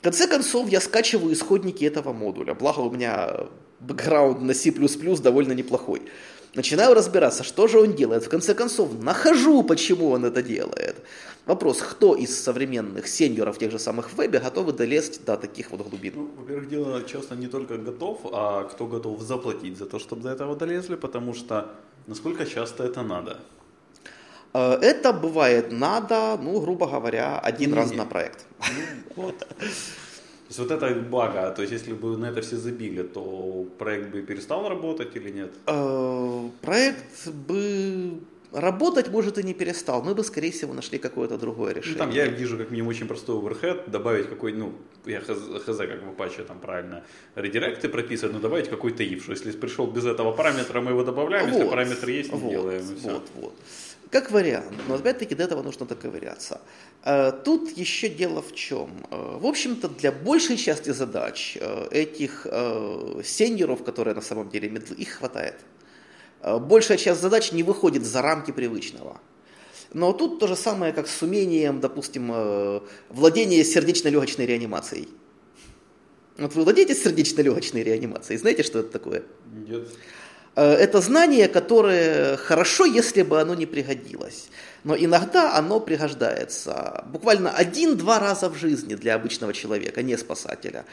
[0.00, 2.54] В конце концов, я скачиваю исходники этого модуля.
[2.54, 3.46] Благо у меня
[3.80, 6.02] бэкграунд на C++ довольно неплохой.
[6.54, 8.24] Начинаю разбираться, что же он делает.
[8.24, 10.96] В конце концов, нахожу, почему он это делает.
[11.46, 15.88] Вопрос, кто из современных сеньоров, тех же самых в вебе, готовы долезть до таких вот
[15.88, 16.12] глубин?
[16.16, 20.30] Ну, во-первых, дело часто не только готов, а кто готов заплатить за то, чтобы до
[20.30, 21.70] этого долезли, потому что
[22.06, 23.36] насколько часто это надо?
[24.54, 27.96] Э, это бывает надо, ну, грубо говоря, один не, раз не.
[27.96, 28.46] на проект.
[29.16, 29.46] Ну, вот.
[30.54, 34.22] Есть вот это бага, то есть если бы на это все забили, то проект бы
[34.22, 35.50] перестал работать или нет?
[35.66, 38.20] Э, проект бы
[38.54, 40.02] Работать, может, и не перестал.
[40.02, 41.98] Мы бы, скорее всего, нашли какое-то другое решение.
[41.98, 44.72] Ну, там я вижу как минимум очень простой overhead, добавить какой, ну,
[45.06, 45.28] я хз,
[45.66, 49.86] хз как в Apache там правильно редиректы прописывать, но добавить какой-то if, что если пришел
[49.88, 53.08] без этого параметра, мы его добавляем, вот, если параметр есть, не вот, делаем, и все.
[53.08, 53.54] Вот, вот.
[54.10, 56.60] Как вариант, но опять-таки до этого нужно доковыряться.
[57.04, 58.90] Э, тут еще дело в чем.
[59.10, 62.46] Э, в общем-то, для большей части задач э, этих
[63.24, 65.56] сеньеров, которые на самом деле медлы, их хватает.
[66.44, 69.20] Э, большая часть задач не выходит за рамки привычного.
[69.92, 75.08] Но тут то же самое, как с умением, допустим, э, владения сердечно-легочной реанимацией.
[76.36, 79.22] Вот вы владеете сердечно-легочной реанимацией, знаете, что это такое?
[79.68, 79.88] Нет.
[80.56, 84.48] Э, это знание, которое хорошо, если бы оно не пригодилось.
[84.82, 87.04] Но иногда оно пригождается.
[87.10, 90.84] Буквально один-два раза в жизни для обычного человека, не спасателя.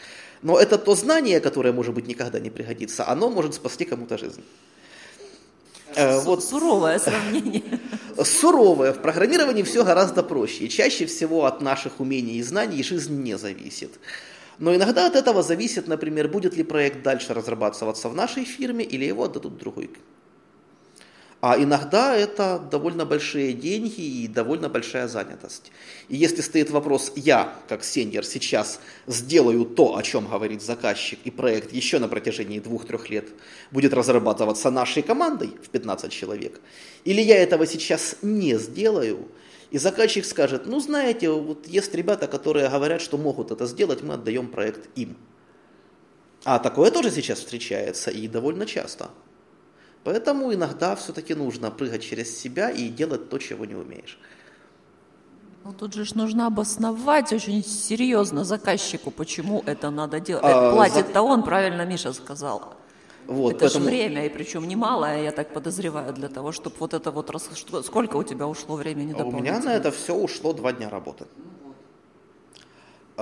[0.43, 4.43] Но это то знание, которое, может быть, никогда не пригодится, оно может спасти кому-то жизнь.
[5.95, 6.43] Э, вот.
[6.43, 7.63] Суровое сравнение.
[8.23, 8.93] Суровое.
[8.93, 10.65] В программировании все гораздо проще.
[10.65, 13.99] И чаще всего от наших умений и знаний жизнь не зависит.
[14.59, 19.05] Но иногда от этого зависит, например, будет ли проект дальше разрабатываться в нашей фирме или
[19.05, 19.87] его отдадут другой
[21.41, 25.71] а иногда это довольно большие деньги и довольно большая занятость.
[26.07, 31.31] И если стоит вопрос, я, как сеньор, сейчас сделаю то, о чем говорит заказчик, и
[31.31, 33.29] проект еще на протяжении двух-трех лет
[33.71, 36.61] будет разрабатываться нашей командой в 15 человек,
[37.05, 39.27] или я этого сейчас не сделаю,
[39.71, 44.13] и заказчик скажет, ну знаете, вот есть ребята, которые говорят, что могут это сделать, мы
[44.13, 45.17] отдаем проект им.
[46.43, 49.09] А такое тоже сейчас встречается и довольно часто.
[50.03, 54.17] Поэтому иногда все-таки нужно прыгать через себя и делать то, чего не умеешь.
[55.63, 60.43] Ну, тут же нужно обосновать очень серьезно заказчику, почему это надо делать.
[60.43, 61.21] А, Платит-то за...
[61.21, 62.73] он, правильно Миша сказал.
[63.27, 63.85] Вот, это поэтому...
[63.85, 67.29] же время, и причем немалое, я так подозреваю, для того, чтобы вот это вот...
[67.85, 71.25] Сколько у тебя ушло времени У меня на это все ушло два дня работы.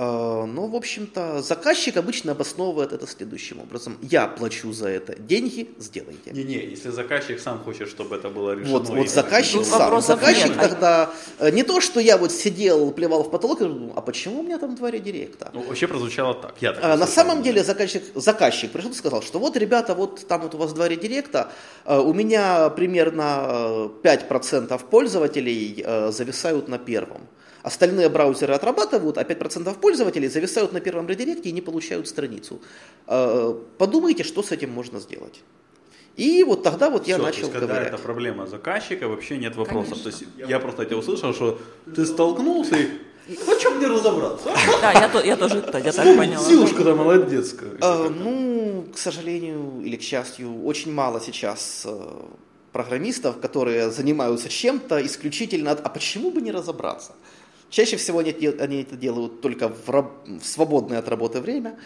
[0.02, 3.98] А, ну, в общем-то, заказчик обычно обосновывает это следующим образом.
[4.00, 6.30] Я плачу за это деньги, сделайте.
[6.30, 8.78] Не-не, если заказчик сам хочет, чтобы это было решено.
[8.78, 10.00] Вот, вот заказчик сам.
[10.00, 10.58] Заказчик нет.
[10.58, 11.10] тогда...
[11.38, 14.42] Э, не то, что я вот сидел, плевал в потолок и думал, а почему у
[14.42, 15.50] меня там два редиректа?
[15.52, 16.54] Ну, вообще прозвучало так.
[16.62, 20.26] Я так а, на самом деле заказчик, заказчик пришел и сказал, что вот, ребята, вот
[20.26, 21.52] там вот у вас два редиректа,
[21.84, 27.28] э, у меня примерно 5% пользователей э, зависают на первом.
[27.62, 32.60] Остальные браузеры отрабатывают, а 5% пользователей зависают на первом редиректе и не получают страницу.
[33.06, 35.42] А, подумайте, что с этим можно сделать.
[36.16, 37.94] И вот тогда вот я Все, начал то есть, когда ковырять.
[37.94, 39.98] это проблема заказчика, вообще нет вопросов.
[40.00, 41.58] То есть я просто тебя услышал, что
[41.94, 42.88] ты столкнулся и
[43.46, 44.50] ну, что мне разобраться?
[44.80, 46.44] Да, я, то, я тоже я так поняла.
[46.44, 47.54] Силушка-то молодец.
[47.80, 52.22] А, ну, к сожалению или к счастью, очень мало сейчас э,
[52.72, 57.12] программистов, которые занимаются чем-то исключительно от «а почему бы не разобраться?».
[57.70, 61.78] Чаще всего они, они это делают только в, раб, в свободное от работы время.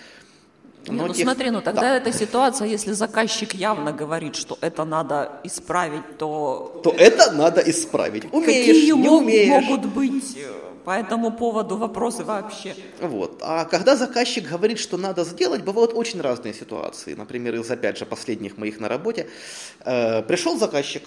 [0.88, 1.24] Не, ну тех...
[1.24, 1.96] смотри, ну тогда да.
[1.96, 6.80] эта ситуация, если заказчик явно говорит, что это надо исправить, то...
[6.82, 8.24] То это надо исправить.
[8.32, 9.48] Умеешь, Какие не умеешь.
[9.48, 10.52] могут быть э,
[10.84, 12.74] по этому поводу вопросы вообще?
[13.00, 13.40] Вот.
[13.42, 17.14] А когда заказчик говорит, что надо сделать, бывают очень разные ситуации.
[17.14, 19.28] Например, из, опять же, последних моих на работе.
[19.84, 21.02] Э, пришел заказчик,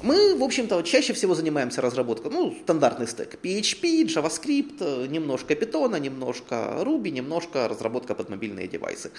[0.00, 3.36] Мы, в общем-то, чаще всего занимаемся разработкой, ну, стандартный стек.
[3.42, 9.10] PHP, JavaScript, немножко Python, немножко Ruby, немножко разработка под мобильные девайсы.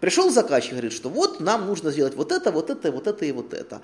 [0.00, 3.30] Пришел заказчик говорит, что вот нам нужно сделать вот это, вот это, вот это и
[3.30, 3.82] вот это.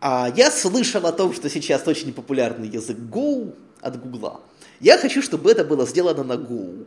[0.00, 4.40] А я слышал о том, что сейчас очень популярный язык Go от Гугла.
[4.78, 6.86] Я хочу, чтобы это было сделано на Go.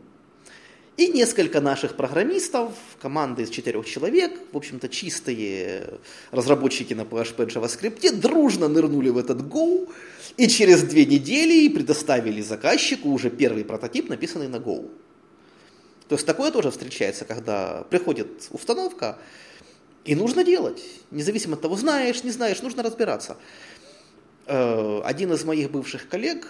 [0.97, 5.99] И несколько наших программистов, команда из четырех человек, в общем-то чистые
[6.31, 9.91] разработчики на PHP JavaScript, дружно нырнули в этот Go
[10.38, 14.89] и через две недели предоставили заказчику уже первый прототип, написанный на Go.
[16.08, 19.17] То есть такое тоже встречается, когда приходит установка,
[20.05, 20.81] и нужно делать.
[21.12, 23.36] Независимо от того, знаешь, не знаешь, нужно разбираться.
[24.45, 26.47] Э, один из моих бывших коллег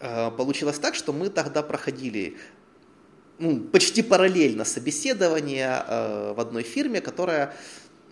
[0.00, 2.38] э, получилось так, что мы тогда проходили
[3.72, 7.54] почти параллельно собеседование э, в одной фирме, которая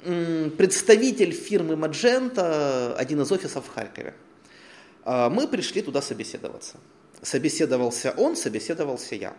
[0.03, 4.15] представитель фирмы Magento, один из офисов в Харькове.
[5.05, 6.79] Мы пришли туда собеседоваться.
[7.21, 9.37] Собеседовался он, собеседовался я.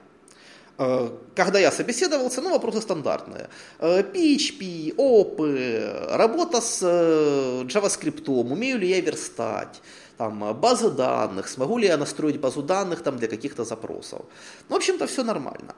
[0.77, 3.49] Э, когда я собеседовался, ну, вопросы стандартные.
[3.79, 9.81] PHP, э, OP, работа с э, JavaScript, умею ли я верстать,
[10.17, 14.21] там, базы данных, смогу ли я настроить базу данных там, для каких-то запросов.
[14.69, 15.75] Ну, в общем-то, все нормально.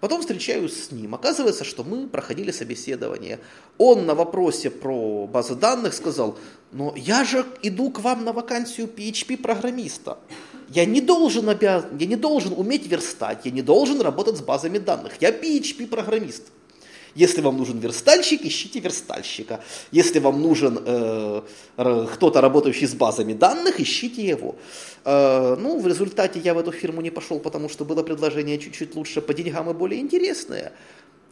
[0.00, 1.14] Потом встречаюсь с ним.
[1.14, 3.38] Оказывается, что мы проходили собеседование.
[3.78, 6.38] Он на вопросе про базы данных сказал,
[6.72, 10.18] но я же иду к вам на вакансию PHP-программиста.
[10.68, 14.78] Я не должен обязан, я не должен уметь верстать, я не должен работать с базами
[14.78, 15.12] данных.
[15.20, 16.48] Я PHP-программист.
[17.16, 19.60] Если вам нужен верстальщик, ищите верстальщика.
[19.90, 21.42] Если вам нужен э,
[22.12, 24.54] кто-то, работающий с базами данных, ищите его.
[25.04, 28.94] Э, ну, в результате я в эту фирму не пошел, потому что было предложение чуть-чуть
[28.94, 30.72] лучше по деньгам и более интересное.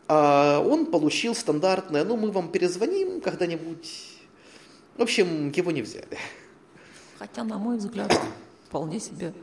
[0.09, 3.90] А он получил стандартное, ну, мы вам перезвоним когда-нибудь.
[4.97, 6.18] В общем, его не взяли.
[7.18, 8.18] Хотя, на мой взгляд,
[8.68, 9.35] вполне себе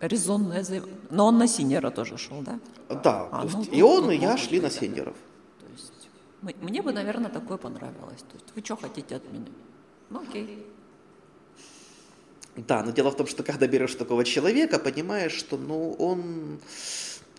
[0.00, 1.00] резонное заявление.
[1.10, 2.58] Но он на синера тоже шел, да?
[2.88, 5.16] Да, а, ну, и он, и я шли на синеров.
[6.60, 8.20] Мне бы, наверное, такое понравилось.
[8.20, 9.46] То есть, вы что хотите от меня?
[10.10, 10.66] Ну, окей.
[12.56, 16.60] Да, но дело в том, что когда берешь такого человека, понимаешь, что ну, он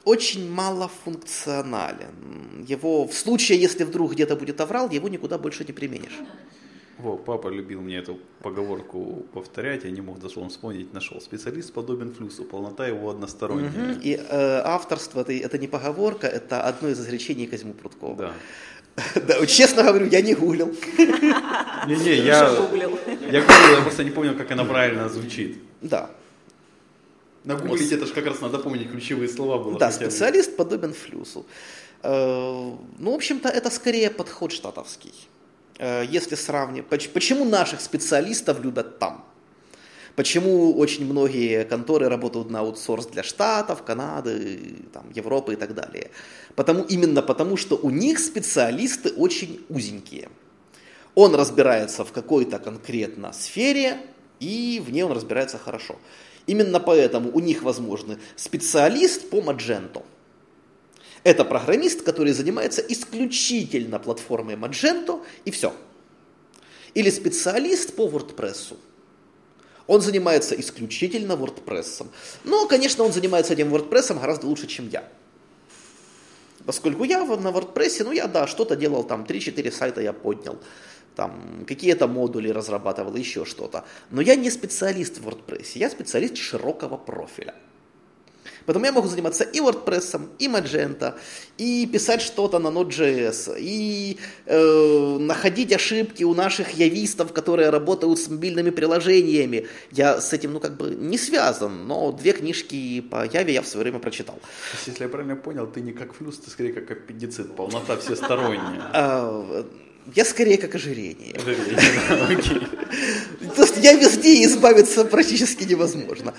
[0.04, 2.66] очень малофункционален.
[2.68, 6.20] Его в случае, если вдруг где-то будет оврал, его никуда больше не применишь.
[6.98, 11.20] Во, папа любил мне эту поговорку повторять, я не мог дословно вспомнить, нашел.
[11.20, 13.94] Специалист подобен флюсу, полнота его односторонняя.
[13.94, 14.02] Угу.
[14.02, 18.16] И э, авторство, это, это не поговорка, это одно из изречений Козьму Прудкова.
[18.16, 18.34] Да.
[19.28, 20.74] Да, честно говорю, я не гуглил.
[21.88, 22.98] Не-не, я, я гуглил,
[23.30, 25.58] я просто не помню, как она правильно звучит.
[25.82, 26.10] Да.
[27.44, 29.78] Нагуглить это же как раз надо помнить ключевые слова было.
[29.78, 31.46] Да, специалист подобен флюсу.
[32.02, 35.14] Э, ну, в общем-то, это скорее подход штатовский.
[35.78, 39.26] Э, если сравнивать, почему наших специалистов любят там?
[40.16, 44.60] Почему очень многие конторы работают на аутсорс для Штатов, Канады,
[44.94, 46.12] там, Европы и так далее?
[46.56, 50.30] Потому, именно потому, что у них специалисты очень узенькие.
[51.16, 53.98] Он разбирается в какой-то конкретно сфере,
[54.40, 55.98] и в ней он разбирается хорошо.
[56.48, 60.04] Именно поэтому у них возможны специалист по Magento–
[61.26, 65.74] это программист, который занимается исключительно платформой Magento и все.
[66.94, 68.78] Или специалист по WordPress.
[69.88, 72.08] Он занимается исключительно WordPress.
[72.44, 75.04] Но, конечно, он занимается этим WordPress гораздо лучше, чем я.
[76.66, 80.58] Поскольку я на WordPress, ну я, да, что-то делал, там 3-4 сайта я поднял,
[81.16, 83.86] там какие-то модули разрабатывал, еще что-то.
[84.10, 87.54] Но я не специалист в WordPress, я специалист широкого профиля.
[88.66, 91.14] Поэтому я могу заниматься и WordPress, и Magento,
[91.58, 98.30] и писать что-то на Node.js, и э, находить ошибки у наших явистов, которые работают с
[98.30, 99.68] мобильными приложениями.
[99.92, 103.68] Я с этим, ну, как бы не связан, но две книжки по Яве я в
[103.68, 104.40] свое время прочитал.
[104.74, 108.84] Есть, если я правильно понял, ты не как флюс, ты скорее как аппендицит, полнота всесторонняя.
[108.94, 109.66] А,
[110.14, 111.34] я скорее как ожирение.
[113.56, 116.34] То есть я везде избавиться практически невозможно.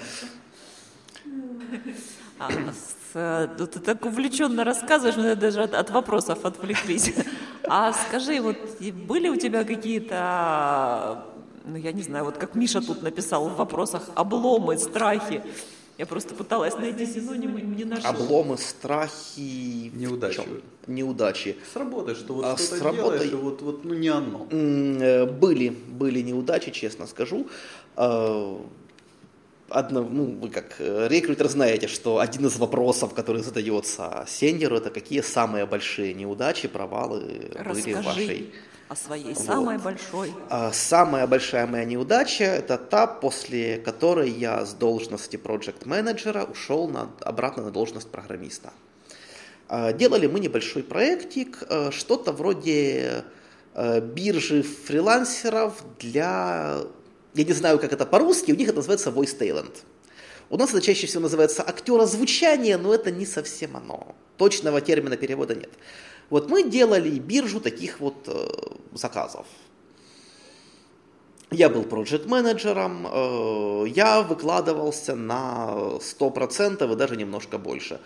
[2.39, 7.15] А, с, э, ты так увлеченно рассказываешь, мы даже от, от вопросов отвлеклись.
[7.65, 8.57] А скажи, вот
[9.09, 11.25] были у тебя какие-то,
[11.65, 15.43] ну я не знаю, вот как Миша тут написал в вопросах, обломы, страхи?
[15.99, 18.11] Я просто пыталась найти синонимы, не нашла.
[18.11, 19.91] Обломы, страхи...
[19.95, 20.43] Неудачи.
[20.87, 21.57] Неудачи.
[21.73, 23.19] С работой, что вот а что-то работой...
[23.21, 24.47] делаешь, вот, вот, ну не оно.
[24.51, 27.47] Э, были, были неудачи, честно скажу.
[29.69, 34.91] Одно, ну, вы как э, рекрутер знаете, что один из вопросов, который задается сеньору, это
[34.91, 38.27] какие самые большие неудачи, провалы были в вашей...
[38.27, 38.47] Расскажи
[38.89, 40.33] о своей самой большой.
[40.49, 46.89] А, Самая большая моя неудача– это та, после которой я с должности проект менеджера ушел
[46.89, 48.73] на, обратно на должность программиста.
[49.69, 53.25] А, Делали мы небольшой проектик, э, что-то вроде
[53.75, 56.83] э, биржи фрилансеров для,
[57.37, 59.75] я не знаю, как это по-русски, у них это называется voice talent.
[60.49, 62.07] У нас это чаще всего называется актера
[62.79, 64.15] но это не совсем оно.
[64.37, 65.71] Точного термина перевода нет.
[66.31, 68.49] Вот мы делали биржу таких вот э,
[68.93, 69.47] заказов.
[71.51, 78.01] Я был проект-менеджером, э, я выкладывался на 100% и даже немножко больше.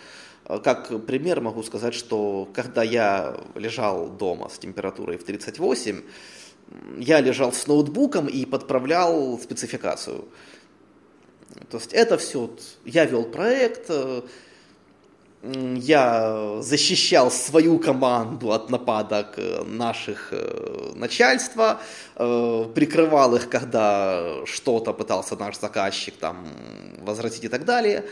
[0.44, 6.04] Э, Как пример могу сказать, что когда я лежал дома с температурой в 38, м,
[6.98, 10.24] я лежал с ноутбуком и подправлял спецификацию.
[11.70, 12.50] То есть это все,
[12.84, 14.22] я вел проект, э,
[15.42, 21.80] я защищал свою команду от нападок э, наших э, начальства,
[22.14, 26.46] прикрывал их, когда что-то пытался наш заказчик там
[26.98, 28.04] возвратить и так далее.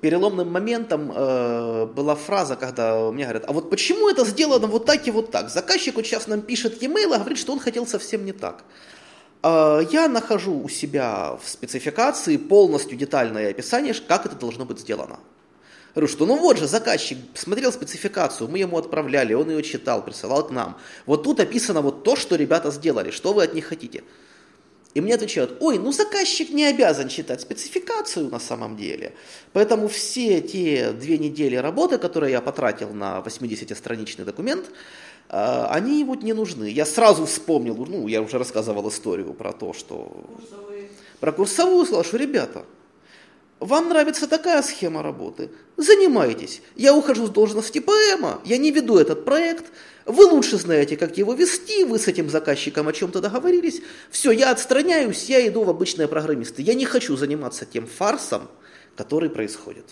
[0.00, 5.06] Переломным моментом э, была фраза, когда мне говорят, а вот почему это сделано вот так
[5.06, 5.50] и вот так?
[5.50, 8.64] Заказчик вот сейчас нам пишет e-mail, а говорит, что он хотел совсем не так.
[9.42, 15.18] Э, я нахожу у себя в спецификации полностью детальное описание, как это должно быть сделано.
[15.94, 20.46] Говорю, что ну вот же заказчик смотрел спецификацию, мы ему отправляли, он ее читал, присылал
[20.46, 20.78] к нам.
[21.04, 24.04] Вот тут описано вот то, что ребята сделали, что вы от них хотите.
[24.94, 29.14] И мне отвечают, ой, ну заказчик не обязан читать спецификацию на самом деле.
[29.52, 34.66] Поэтому все те две недели работы, которые я потратил на 80-страничный документ,
[35.28, 36.68] э, они вот не нужны.
[36.68, 40.24] Я сразу вспомнил, ну, я уже рассказывал историю про то, что...
[41.20, 42.64] Про курсовую сказал, что, ребята,
[43.60, 45.50] вам нравится такая схема работы?
[45.76, 46.62] Занимайтесь.
[46.76, 49.66] Я ухожу с должности ПМа, я не веду этот проект.
[50.06, 53.82] Вы лучше знаете, как его вести, вы с этим заказчиком о чем-то договорились.
[54.10, 56.62] Все, я отстраняюсь, я иду в обычные программисты.
[56.62, 58.48] Я не хочу заниматься тем фарсом,
[58.96, 59.84] который происходит.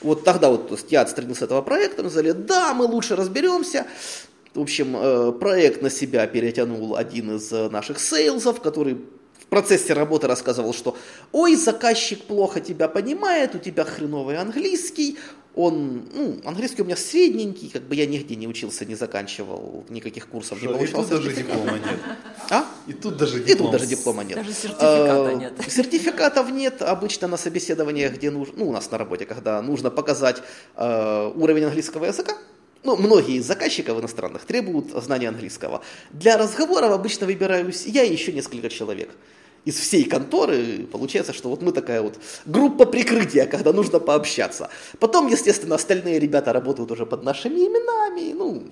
[0.00, 3.16] Вот тогда вот то есть я отстранился от этого проекта, мы сказали, да, мы лучше
[3.16, 3.86] разберемся.
[4.52, 8.98] В общем, э, проект на себя перетянул один из э, наших сейлзов, который
[9.44, 10.96] в процессе работы рассказывал, что
[11.32, 15.18] ой, заказчик плохо тебя понимает, у тебя хреновый английский,
[15.54, 20.28] он, ну, английский у меня средненький, как бы я нигде не учился, не заканчивал никаких
[20.28, 22.00] курсов, не Что, и получал тут даже диплома нет.
[22.50, 22.64] А?
[22.88, 23.70] И тут даже И диплом.
[23.70, 24.36] тут даже диплома нет.
[24.38, 25.52] Даже сертификата Э, нет.
[25.68, 30.42] Сертификатов нет обычно на собеседованиях, где нужно, ну, у нас на работе, когда нужно показать
[30.76, 32.34] э, уровень английского языка.
[32.82, 35.82] Ну, многие из заказчиков иностранных требуют знания английского.
[36.10, 39.10] Для разговоров обычно выбираюсь я и еще несколько человек.
[39.64, 44.68] Из всей конторы получается, что вот мы такая вот группа прикрытия, когда нужно пообщаться.
[44.98, 48.34] Потом, естественно, остальные ребята работают уже под нашими именами.
[48.34, 48.62] Ну,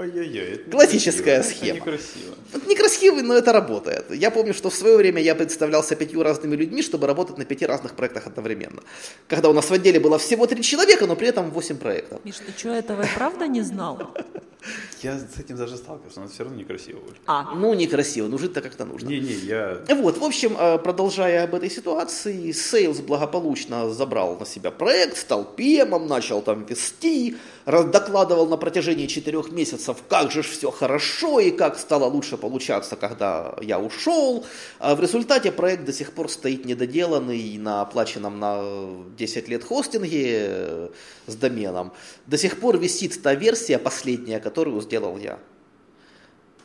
[0.00, 0.64] Ой-ой-ой.
[0.70, 1.56] Классическая некрасиво.
[1.56, 1.76] схема.
[1.76, 2.34] Это некрасиво.
[2.54, 4.10] это некрасивый, но это работает.
[4.10, 7.66] Я помню, что в свое время я представлялся пятью разными людьми, чтобы работать на пяти
[7.66, 8.82] разных проектах одновременно.
[9.28, 12.20] Когда у нас в отделе было всего три человека, но при этом восемь проектов.
[12.24, 13.98] Миш, ты что, этого и правда не знал?
[15.02, 17.00] Я с этим даже сталкивался, но это все равно некрасиво.
[17.26, 19.08] А, Ну, некрасиво, ну жить-то как-то нужно.
[19.08, 19.82] Не-не, я...
[19.88, 25.44] Вот, в общем, э, продолжая об этой ситуации, Сейлс благополучно забрал на себя проект, стал
[25.44, 31.78] пемом, начал там вести, докладывал на протяжении четырех месяцев, как же все хорошо и как
[31.78, 34.44] стало лучше получаться, когда я ушел.
[34.78, 40.46] А в результате проект до сих пор стоит недоделанный на оплаченном на 10 лет хостинге
[40.48, 40.88] э,
[41.26, 41.92] с доменом.
[42.26, 45.38] До сих пор висит та версия последняя, которую сделал я.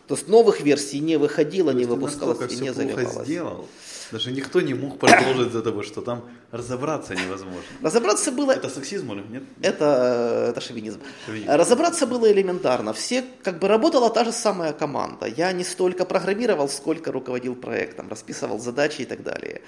[0.08, 3.26] То есть новых версий не выходило, не выпускалось и не заливалось.
[3.26, 3.68] сделал,
[4.12, 7.62] даже никто не мог продолжить за тобой, что там разобраться невозможно.
[7.82, 9.44] Разобраться было Это сексизм или нет?
[9.62, 11.00] Это, э, это шовинизм.
[11.26, 11.52] Шовинизм.
[11.52, 12.94] Разобраться было элементарно.
[12.94, 15.26] Все, как бы работала та же самая команда.
[15.26, 19.62] Я не столько программировал, сколько руководил проектом, расписывал задачи и так далее.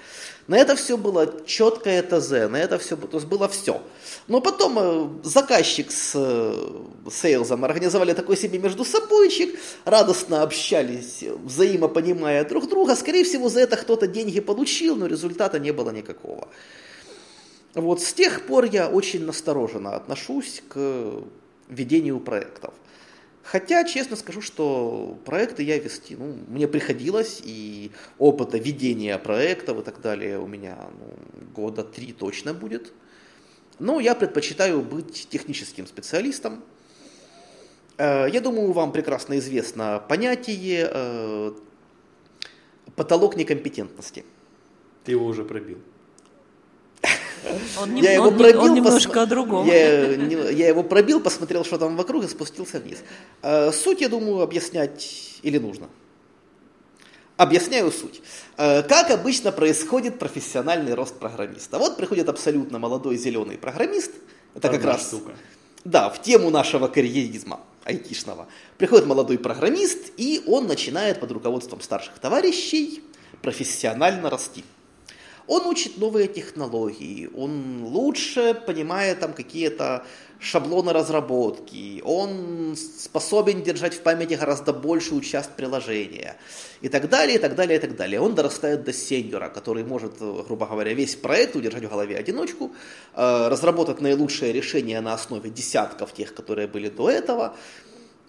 [0.46, 3.82] На это все было четкое ТЗ, на это все, то есть было все.
[4.28, 12.44] Но потом э, заказчик с э, сейлзом организовали такой себе между собойчик, радостно общались, взаимопонимая
[12.44, 12.96] друг друга.
[12.96, 16.48] Скорее всего, за это кто-то деньги получил, но результата не было никакого.
[17.74, 21.12] Вот с тех пор я очень настороженно отношусь к
[21.68, 22.74] ведению проектов.
[23.42, 29.82] Хотя, честно скажу, что проекты я вести, ну, мне приходилось, и опыта ведения проектов и
[29.82, 32.92] так далее у меня ну, года три точно будет.
[33.78, 36.62] Но я предпочитаю быть техническим специалистом.
[37.96, 41.52] Э, Я думаю, вам прекрасно известно понятие э,
[42.98, 44.24] потолок некомпетентности.
[45.04, 45.78] Ты его уже пробил.
[47.80, 49.66] Он, не- Я его он пробил, он немножко посма- о другом.
[49.66, 52.98] Я, не- я его пробил, посмотрел, что там вокруг, и спустился вниз.
[53.42, 55.88] Э, Суть, я думаю, объяснять или нужно?
[57.36, 58.20] Объясняю суть.
[58.56, 61.78] Э, Как обычно происходит профессиональный рост программиста?
[61.78, 64.10] Вот приходит абсолютно молодой зеленый программист,
[64.54, 65.32] это как Одна раз штука.
[65.84, 68.46] да, в тему нашего карьеризма айтишного.
[68.76, 73.02] Приходит молодой программист, и он начинает под руководством старших товарищей
[73.42, 74.64] профессионально расти.
[75.48, 80.04] Он учит новые технологии, он лучше понимает там какие-то
[80.38, 86.36] шаблоны разработки, он способен держать в памяти гораздо большую часть приложения
[86.82, 88.20] и так далее, и так далее, и так далее.
[88.20, 92.72] Он дорастает до сеньора, который может, грубо говоря, весь проект удержать в голове одиночку,
[93.14, 97.56] э, разработать наилучшее решение на основе десятков тех, которые были до этого.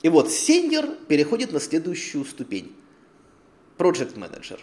[0.04, 2.74] И вот сеньор переходит на следующую ступень.
[3.78, 4.60] Project Manager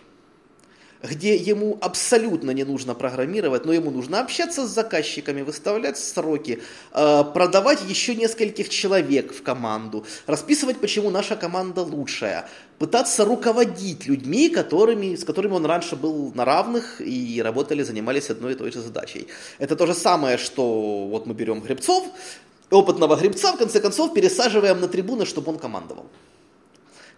[1.02, 6.60] где ему абсолютно не нужно программировать, но ему нужно общаться с заказчиками, выставлять сроки,
[6.92, 14.48] э, продавать еще нескольких человек в команду, расписывать, почему наша команда лучшая, пытаться руководить людьми,
[14.48, 18.80] которыми, с которыми он раньше был на равных и работали, занимались одной и той же
[18.80, 19.28] задачей.
[19.58, 22.04] Это то же самое, что вот мы берем Гребцов,
[22.70, 26.06] опытного Гребца, в конце концов, пересаживаем на трибуны, чтобы он командовал.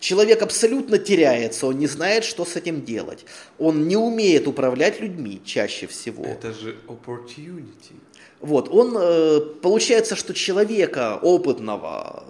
[0.00, 3.24] Человек абсолютно теряется, он не знает, что с этим делать.
[3.58, 6.24] Он не умеет управлять людьми чаще всего.
[6.24, 7.96] Это же opportunity.
[8.40, 12.24] Вот, он, э, получается, что человека опытного,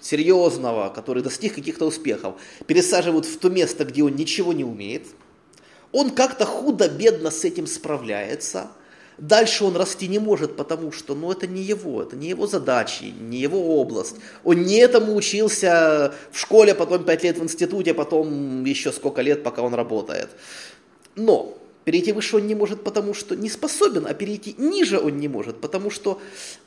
[0.00, 5.06] серьезного, который достиг каких-то успехов, пересаживают в то место, где он ничего не умеет.
[5.92, 8.70] Он как-то худо-бедно с этим справляется.
[9.20, 13.12] Дальше он расти не может, потому что ну, это не его, это не его задачи,
[13.20, 14.16] не его область.
[14.44, 19.42] Он не этому учился в школе, потом пять лет в институте, потом еще сколько лет,
[19.42, 20.30] пока он работает.
[21.16, 25.28] Но перейти выше он не может, потому что не способен, а перейти ниже он не
[25.28, 26.18] может, потому что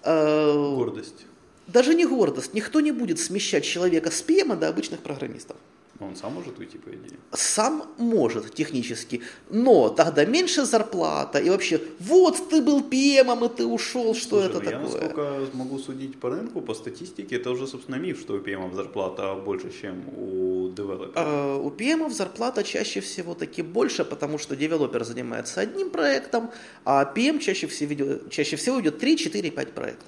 [0.03, 1.25] э, Гордость.
[1.65, 5.57] даже не гордость, никто не будет смещать человека с ПМа до обычных программистов.
[5.99, 7.17] Но он сам может уйти, по идее.
[7.31, 13.65] Сам может технически, но тогда меньше зарплата и вообще, вот ты был ПМом и ты
[13.65, 14.81] ушел, что Слушай, это ну я такое?
[15.01, 19.35] насколько могу судить по рынку, по статистике, это уже, собственно, миф, что у PM зарплата
[19.35, 21.11] больше, чем у девелопера.
[21.15, 26.49] А, У ПМов зарплата чаще всего таки больше, потому что девелопер занимается одним проектом,
[26.85, 30.07] а ПМ чаще всего, ведет- чаще всего идет 3, 4, 5 проектов.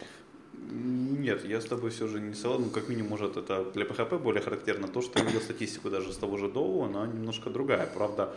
[0.75, 2.65] Нет, я с тобой все же не согласен.
[2.65, 4.87] Ну, как минимум, может, это для PHP более характерно.
[4.87, 7.87] То, что я видел статистику даже с того же Доу, она немножко другая.
[7.93, 8.29] Правда,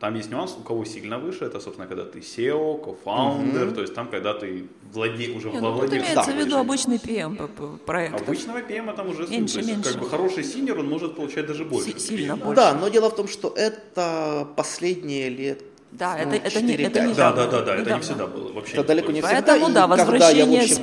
[0.00, 3.94] там есть нюанс, у кого сильно выше, это, собственно, когда ты CEO, co-founder, то есть
[3.94, 8.22] там, когда ты владе, уже Не, ну, тут владеешь имеется в виду обычный PM проекту.
[8.22, 9.92] Обычного PM там уже Меньше, то есть, меньше.
[9.92, 11.92] как бы хороший senior, он может получать даже больше.
[11.92, 12.54] Си- сильно больше.
[12.54, 17.00] Да, но дело в том, что это последние лет Да, ну, это, это, не, это
[17.00, 17.06] 4-5.
[17.08, 18.52] не Да, да, да, да, это не всегда было.
[18.52, 19.42] Вообще Это далеко не всегда.
[19.42, 20.78] Поэтому, да, когда я, в возвращение с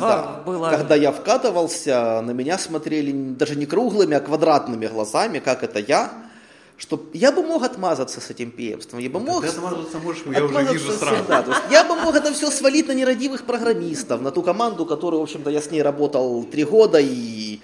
[0.00, 5.62] да, было- Когда я вкатывался, на меня смотрели даже не круглыми, а квадратными глазами, как
[5.62, 6.12] это я,
[6.76, 9.42] что я бы мог отмазаться с этим пемством, я бы мог...
[9.42, 11.14] Ты отмазываться можешь, я уже отмазаться вижу сразу.
[11.14, 11.42] всегда.
[11.42, 15.20] То есть я бы мог это все свалить на нерадивых программистов, на ту команду, которую,
[15.20, 17.60] в общем-то, я с ней работал три года и...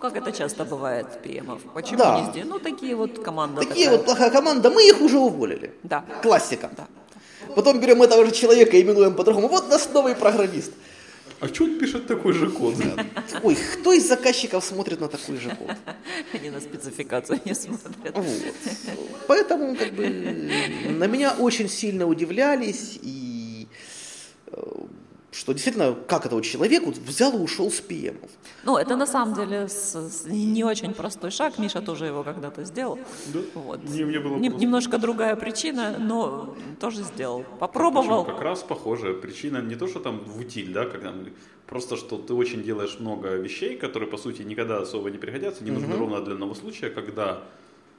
[0.00, 1.60] Ну, как это часто бывает PM-ов.
[1.74, 2.20] Почему Да.
[2.20, 2.44] не здесь?
[2.44, 3.96] Ну, такие вот команда Такие такая.
[3.98, 5.72] вот плохая команда, мы их уже уволили.
[5.82, 6.04] Да.
[6.22, 6.70] Классика.
[6.76, 6.86] Да.
[7.56, 9.48] Потом берем этого же человека и именуем по-другому.
[9.48, 10.72] Вот наш новый программист.
[11.40, 12.74] А что он пишет такой же код?
[13.42, 15.70] Ой, кто из заказчиков смотрит на такой же код?
[16.32, 18.14] Они на спецификацию не смотрят.
[18.14, 18.26] Вот.
[19.26, 20.08] Поэтому как бы
[20.90, 23.66] на меня очень сильно удивлялись и
[24.46, 24.60] э,
[25.30, 28.30] что действительно, как это вот человек вот взял и ушел с ПМов.
[28.64, 31.58] Ну, это на самом деле с- с- не очень простой шаг.
[31.58, 32.98] Миша тоже его когда-то сделал.
[33.54, 33.84] Вот.
[33.84, 37.40] Не, мне было Нем- Немножко другая причина, но тоже сделал.
[37.42, 37.58] Почему?
[37.58, 38.24] Попробовал.
[38.24, 39.12] Как раз похоже.
[39.14, 41.32] Причина не то, что там в утиль, да, когда мы-
[41.66, 45.70] просто что ты очень делаешь много вещей, которые по сути никогда особо не пригодятся, не
[45.70, 47.42] нужны ровно для одного случая, когда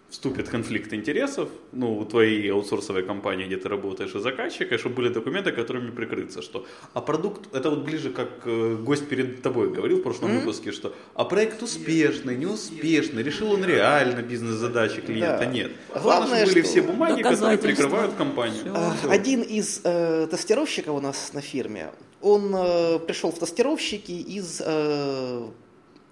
[0.09, 4.95] вступит конфликт интересов, ну, у твоей аутсорсовой компании, где ты работаешь, и заказчика, и чтобы
[4.95, 9.69] были документы, которыми прикрыться, что, а продукт, это вот ближе, как э, гость перед тобой
[9.71, 15.45] говорил в прошлом выпуске, что, а проект успешный, неуспешный, решил он реально бизнес-задачи клиента, Да.
[15.45, 15.71] нет.
[15.89, 18.73] Главное, Главное, чтобы были что все бумаги, которые прикрывают компанию.
[18.73, 21.91] А, Один из э, тестировщиков у нас на фирме,
[22.21, 25.47] он э, пришел в тестировщики из э,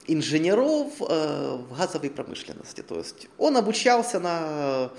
[0.08, 2.82] инженеров э, в газовой промышленности.
[2.82, 4.90] То есть он обучался на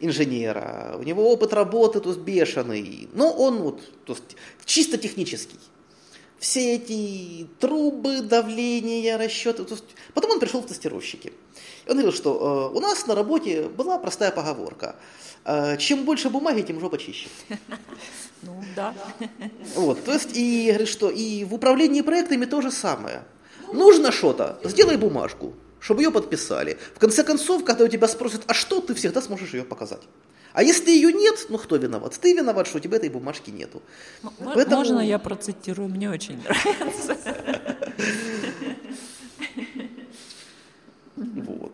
[0.00, 5.58] инженера, у него опыт работы то есть бешеный, но он вот, то есть чисто технический.
[6.38, 9.64] все эти трубы, давление, расчеты.
[9.64, 9.84] То есть,
[10.14, 11.32] потом он пришел в тестировщики.
[11.86, 14.96] И он говорил, что э, у нас на работе была простая поговорка.
[15.44, 17.28] Э, чем больше бумаги, тем жопа чище.
[18.42, 18.94] Ну да.
[19.74, 23.22] Вот, то есть, и говорит, что и в управлении проектами то же самое.
[23.72, 26.78] Нужно что-то, сделай бумажку, чтобы ее подписали.
[26.94, 30.02] В конце концов, когда у тебя спросят, а что, ты всегда сможешь ее показать.
[30.52, 32.18] А если ее нет, ну кто виноват?
[32.18, 33.82] Ты виноват, что у тебя этой бумажки нету.
[34.22, 35.88] М- Поэтому- Можно я процитирую?
[35.88, 37.16] Мне очень нравится.
[41.16, 41.72] Вот.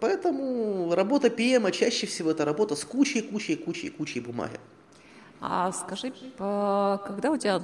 [0.00, 4.58] Поэтому работа ПМа чаще всего это работа с кучей, кучей, кучей, кучей бумаги.
[5.40, 7.62] А скажи, когда у тебя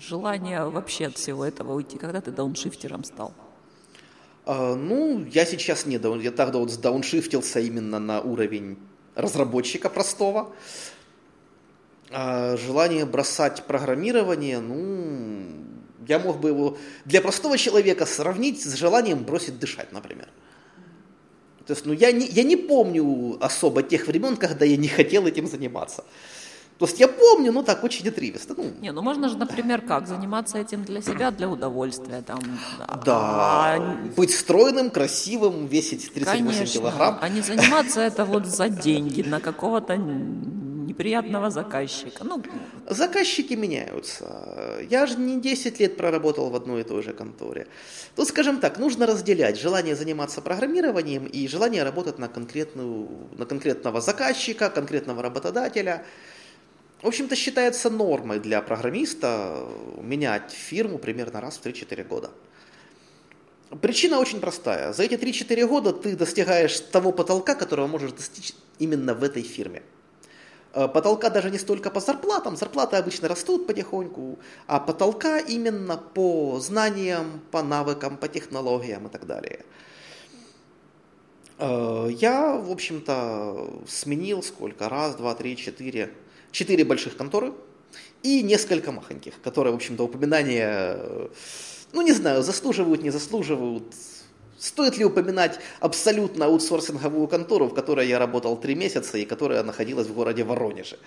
[0.00, 1.98] желание вообще от всего этого уйти?
[1.98, 3.32] Когда ты дауншифтером стал?
[4.44, 8.78] А, Ну, я сейчас не даун, я тогда вот сдауншифтился именно на уровень
[9.16, 10.54] разработчика простого.
[12.10, 15.48] А желание бросать программирование, ну,
[16.06, 20.28] я мог бы его для простого человека сравнить с желанием бросить дышать, например.
[21.66, 25.26] То есть, ну, я не, я не помню особо тех времен, когда я не хотел
[25.26, 26.04] этим заниматься.
[26.78, 28.54] То есть я помню, ну так, очень отрывисто.
[28.56, 30.06] Ну, Не, ну можно же, например, как?
[30.06, 32.22] Заниматься этим для себя, для удовольствия.
[32.22, 32.40] Там,
[33.04, 37.18] да, а, быть стройным, красивым, весить 38 Конечно, килограмм.
[37.20, 42.24] а не заниматься это вот за деньги на какого-то неприятного заказчика.
[42.24, 42.42] Ну,
[42.88, 44.78] Заказчики меняются.
[44.90, 47.66] Я же не 10 лет проработал в одной и той же конторе.
[48.14, 53.08] Тут, скажем так, нужно разделять желание заниматься программированием и желание работать на, конкретную,
[53.38, 56.04] на конкретного заказчика, конкретного работодателя.
[57.02, 59.66] В общем-то, считается нормой для программиста
[60.00, 62.30] менять фирму примерно раз в 3-4 года.
[63.82, 64.92] Причина очень простая.
[64.92, 69.82] За эти 3-4 года ты достигаешь того потолка, которого можешь достичь именно в этой фирме.
[70.72, 76.60] Э, Потолка даже не столько по зарплатам, зарплаты обычно растут потихоньку, а потолка именно по
[76.60, 79.64] знаниям, по навыкам, по технологиям и так далее.
[81.58, 84.88] Э, Я, в общем-то, сменил сколько?
[84.88, 86.12] Раз, два, три, четыре.
[86.56, 87.52] Четыре больших конторы
[88.22, 91.28] и несколько махоньких, которые, в общем-то, упоминания, э,
[91.92, 93.84] ну, не знаю, заслуживают, не заслуживают.
[94.58, 100.06] Стоит ли упоминать абсолютно аутсорсинговую контору, в которой я работал три месяца и которая находилась
[100.06, 100.98] в городе Воронеже?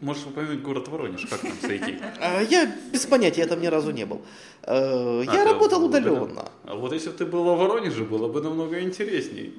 [0.00, 2.00] Можешь упомянуть город Воронеж, как там сойти?
[2.20, 4.22] А, Я без понятия, я там ни разу не был.
[4.62, 6.48] Э, А, Я работал удаленно.
[6.64, 9.54] А вот если бы ты был во Воронеже, было бы намного интересней.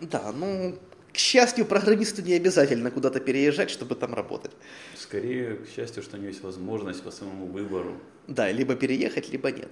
[0.00, 0.78] Да, ну,
[1.14, 4.50] к счастью, программисту не обязательно куда-то переезжать, чтобы там работать.
[4.96, 8.00] Скорее, к счастью, что у него есть возможность по своему выбору.
[8.26, 9.68] Да, либо переехать, либо нет.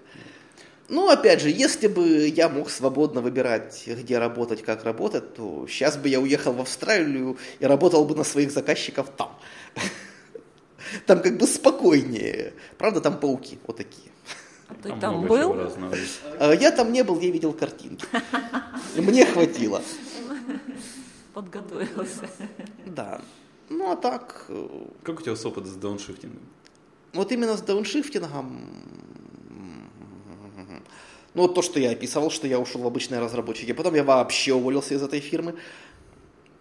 [0.89, 5.97] Ну, опять же, если бы я мог свободно выбирать, где работать, как работать, то сейчас
[5.97, 9.37] бы я уехал в Австралию и работал бы на своих заказчиков там.
[11.07, 12.53] Там как бы спокойнее.
[12.77, 14.11] Правда, там пауки вот такие.
[14.69, 15.73] а ты Там там чего был?
[16.39, 18.05] А Я там не был, я видел картинки.
[18.97, 19.81] Мне хватило.
[21.35, 22.29] Подготовился.
[22.87, 23.21] Да.
[23.69, 24.69] Ну, а так, э,
[25.03, 26.41] Как у тебя с опыт с дауншифтингом?
[27.15, 28.61] вот именно с дауншифтингом,
[31.35, 34.53] ну, вот то, что я описывал, что я ушел в обычные разработчики, потом я вообще
[34.53, 35.55] уволился из этой фирмы,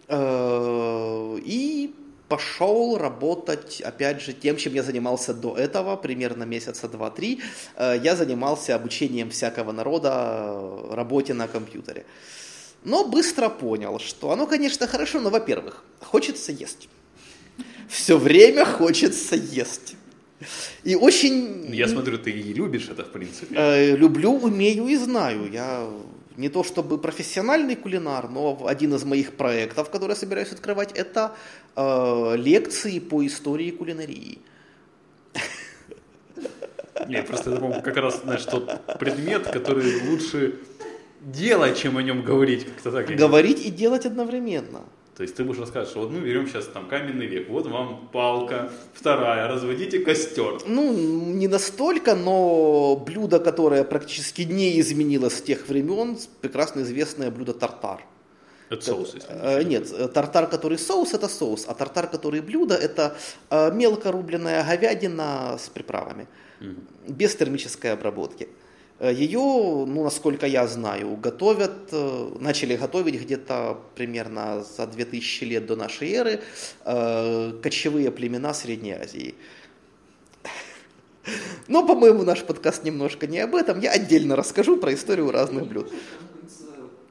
[0.08, 1.94] Э, и
[2.28, 7.40] пошел работать, опять же, тем, чем я занимался до этого, примерно месяца два-три.
[7.76, 10.60] Э, Я занимался обучением всякого народа
[10.90, 12.04] работе на компьютере.
[12.84, 16.88] Но быстро понял, что оно, конечно, хорошо, но, во-первых, хочется есть.
[17.88, 19.96] Все время хочется есть.
[20.82, 21.72] И очень...
[21.74, 23.54] Я смотрю, ты и любишь это, в принципе.
[23.54, 25.50] Э, люблю, умею и знаю.
[25.52, 25.88] Я
[26.36, 31.36] не то чтобы профессиональный кулинар, но один из моих проектов, который я собираюсь открывать, это
[31.76, 34.38] э, лекции по истории кулинарии.
[37.08, 40.58] Не, просто это, по-моему, как раз, знаешь, тот предмет, который лучше
[41.22, 42.66] делать, чем о нем говорить.
[42.66, 43.16] Как-то так.
[43.16, 44.82] Говорить и делать одновременно.
[45.16, 48.08] То есть ты будешь рассказывать, что вот мы берем сейчас там каменный век, вот вам
[48.12, 50.60] палка, вторая, разводите костер.
[50.66, 57.52] Ну, не настолько, но блюдо, которое практически не изменилось с тех времен, прекрасно известное блюдо
[57.52, 58.00] тартар.
[58.70, 63.14] Это соус, если Э, Нет, тартар, который соус, это соус, а тартар, который блюдо, это
[63.50, 66.26] э, мелко рубленная говядина с приправами,
[67.06, 68.48] без термической обработки.
[69.02, 75.66] Э, Ее, ну, насколько я знаю, готовят, э, начали готовить где-то примерно за 2000 лет
[75.66, 76.40] до нашей эры
[76.84, 79.34] э, кочевые племена Средней Азии.
[81.66, 83.80] Но, по-моему, наш подкаст немножко не об этом.
[83.80, 85.92] Я отдельно расскажу про историю разных блюд.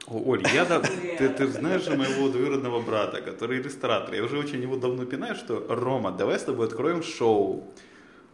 [0.06, 4.14] О, Оль, я да, ты, ты знаешь же моего двоюродного брата, который ресторатор.
[4.14, 7.64] Я уже очень его давно пинаю, что Рома, давай с тобой откроем шоу.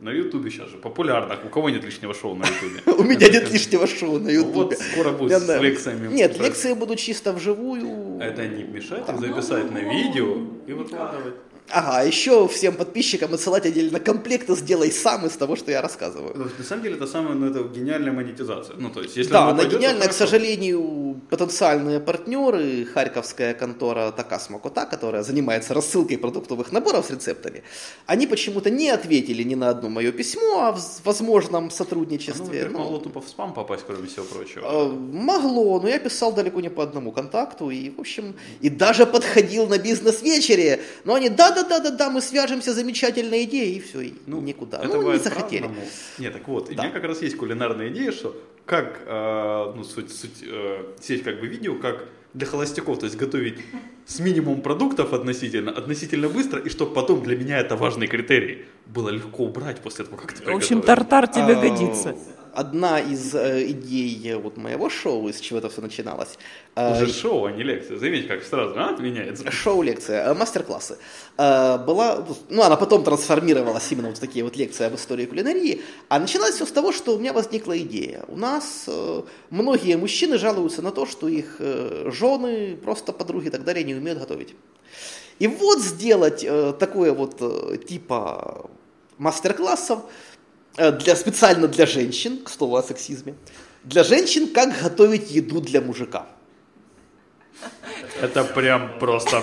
[0.01, 1.37] На Ютубе сейчас же популярно.
[1.45, 2.83] У кого нет лишнего шоу на Ютубе?
[2.99, 4.77] У меня нет лишнего шоу на Вот Ютубе.
[4.77, 6.13] скоро будет с лекциями.
[6.15, 8.21] Нет, лекции будут чисто вживую.
[8.21, 10.37] Это не мешает записать на видео
[10.69, 11.35] и выкладывать.
[11.71, 16.35] Ага, еще всем подписчикам отсылать отдельно комплекты «Сделай сам» из того, что я рассказываю.
[16.45, 18.77] Есть, На самом деле это самая, ну, это гениальная монетизация.
[18.79, 24.49] Ну, то есть, если Да, она пойдет, гениальная, к сожалению, потенциальные партнеры, харьковская контора Такас
[24.51, 27.63] Макота, которая занимается рассылкой продуктовых наборов с рецептами,
[28.07, 32.45] они почему-то не ответили ни на одно мое письмо о возможном Ну, сотрудничестве.
[32.45, 34.65] во-первых, Ну, могло тупо в спам попасть, кроме всего прочего.
[34.65, 39.05] э, могло, но я писал далеко не по одному контакту, и, в общем, и даже
[39.05, 41.29] подходил на бизнес-вечере, но они,
[41.63, 44.79] да-да-да-да-да, мы свяжемся, замечательная идея, и все, и никуда.
[44.79, 45.63] Это ну, не захотели.
[45.63, 45.87] по-разному.
[46.19, 46.83] Нет, так вот, Да.
[46.83, 51.23] у меня как раз есть кулинарная идея, что как, э, ну, суть, суть э, сеть
[51.23, 52.05] как бы видео, как
[52.35, 53.59] для холостяков, то есть готовить
[54.07, 59.09] с минимумом продуктов относительно, относительно быстро, и чтобы потом для меня это важный критерий, было
[59.09, 60.83] легко убрать после того, как ты В общем, приготовил.
[60.83, 62.15] тартар тебе А, годится.
[62.59, 66.39] Одна из э, идей э, вот моего шоу, из чего это все начиналось,
[66.75, 67.99] э, Уже шоу, а не лекция.
[67.99, 69.49] Заметь, как сразу а, меняется.
[69.53, 70.99] шоу-лекция, э, мастер-классы,
[71.37, 75.83] э, была, ну, она потом трансформировалась именно вот в такие вот лекции об истории кулинарии,
[76.09, 78.25] а началось все с того, что у меня возникла идея.
[78.27, 83.51] У нас э, многие мужчины жалуются на то, что их э, жены, просто подруги и
[83.51, 84.57] так далее не умеют готовить.
[85.39, 88.69] И вот сделать э, такое вот э, типа
[89.19, 90.01] мастер-классов
[90.79, 93.35] для, специально для женщин, к слову о сексизме,
[93.85, 96.27] для женщин, как готовить еду для мужика.
[98.21, 99.43] Это прям просто...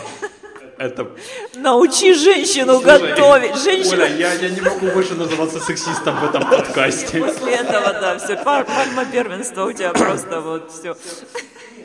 [0.78, 1.10] Это...
[1.56, 3.20] Научи женщину Слушай, готовить.
[3.20, 7.20] Оля, Женщина я, я не могу больше называться сексистом в этом подкасте.
[7.20, 10.98] после этого, да, все, пальма первенства у тебя просто вот все.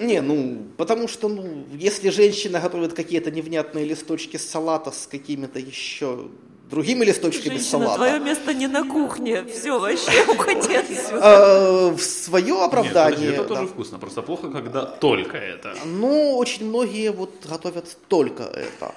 [0.01, 6.28] Не, ну, потому что, ну, если женщина готовит какие-то невнятные листочки салата с какими-то еще
[6.71, 9.45] другими листочками Женщина, салата, твое место не на кухне.
[9.45, 11.21] Все, вообще уходи отсюда.
[11.23, 13.33] э, в свое оправдание...
[13.33, 15.75] это тоже вкусно, просто плохо, когда только это.
[15.85, 18.95] Ну, очень многие вот готовят только это.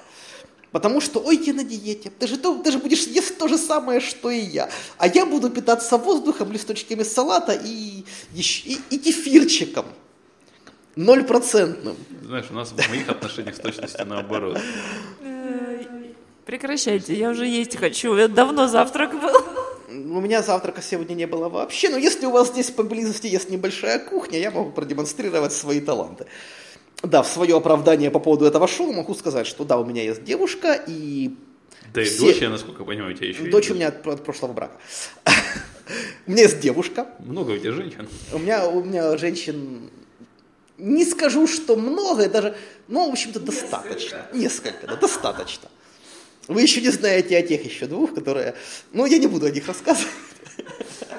[0.71, 3.99] Потому что, ой, я на диете, ты же, ты же будешь есть то же самое,
[3.99, 4.69] что и я.
[4.97, 8.03] А я буду питаться воздухом, листочками салата и,
[8.33, 9.85] и, и кефирчиком.
[10.95, 11.95] Нольпроцентным.
[12.23, 14.59] Знаешь, у нас в моих отношениях с точностью наоборот.
[16.45, 18.13] Прекращайте, я уже есть хочу.
[18.15, 19.35] Это давно завтрак был.
[19.89, 23.99] У меня завтрака сегодня не было вообще, но если у вас здесь поблизости есть небольшая
[23.99, 26.25] кухня, я могу продемонстрировать свои таланты.
[27.03, 30.23] Да, в свое оправдание по поводу этого шоу могу сказать, что да, у меня есть
[30.23, 31.35] девушка, и
[31.93, 33.71] Да и Все- дочь, я насколько понимаю, у тебя еще дочь есть.
[33.71, 34.77] у меня от, от прошлого брака.
[36.25, 38.07] У меня есть девушка, Много у тебя женщин.
[38.31, 39.89] у меня, у меня женщин,
[40.77, 42.55] не скажу, что много, даже,
[42.87, 44.25] ну, в общем-то, достаточно.
[44.33, 45.67] Несколько, да, достаточно.
[46.47, 48.55] Вы еще не знаете о тех еще двух, которые,
[48.91, 50.11] ну, я не буду о них рассказывать.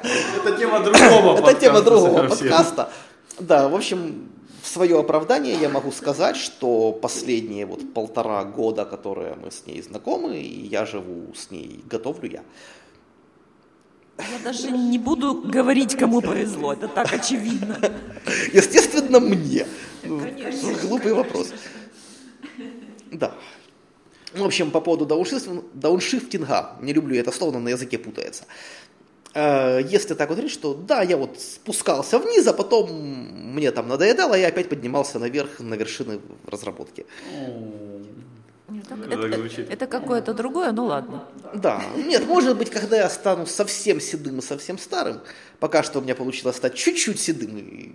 [0.02, 2.92] Это тема другого Это тема другого подкаста.
[3.40, 4.28] Да, в общем,
[4.62, 9.82] в свое оправдание я могу сказать, что последние вот полтора года, которые мы с ней
[9.82, 12.42] знакомы, и я живу с ней, готовлю я.
[14.18, 16.72] Я даже не буду говорить, кому повезло.
[16.72, 17.78] Это так очевидно.
[18.52, 19.66] Естественно, мне.
[20.04, 20.20] Ну,
[20.82, 21.52] Глупый вопрос.
[23.10, 23.34] Да.
[24.34, 28.44] В общем, по поводу дауншифтинга, не люблю это слово, но на языке путается.
[29.34, 32.90] Э, Если так вот говорить, что да, я вот спускался вниз, а потом
[33.54, 37.06] мне там надоедало, я опять поднимался наверх, на вершины разработки.
[39.10, 39.70] Это звучит.
[39.70, 41.28] Это какое-то другое, ну ладно.
[41.54, 45.20] Да, нет, может быть, когда я стану совсем седым и совсем старым,
[45.60, 47.92] пока что у меня получилось стать чуть-чуть седым и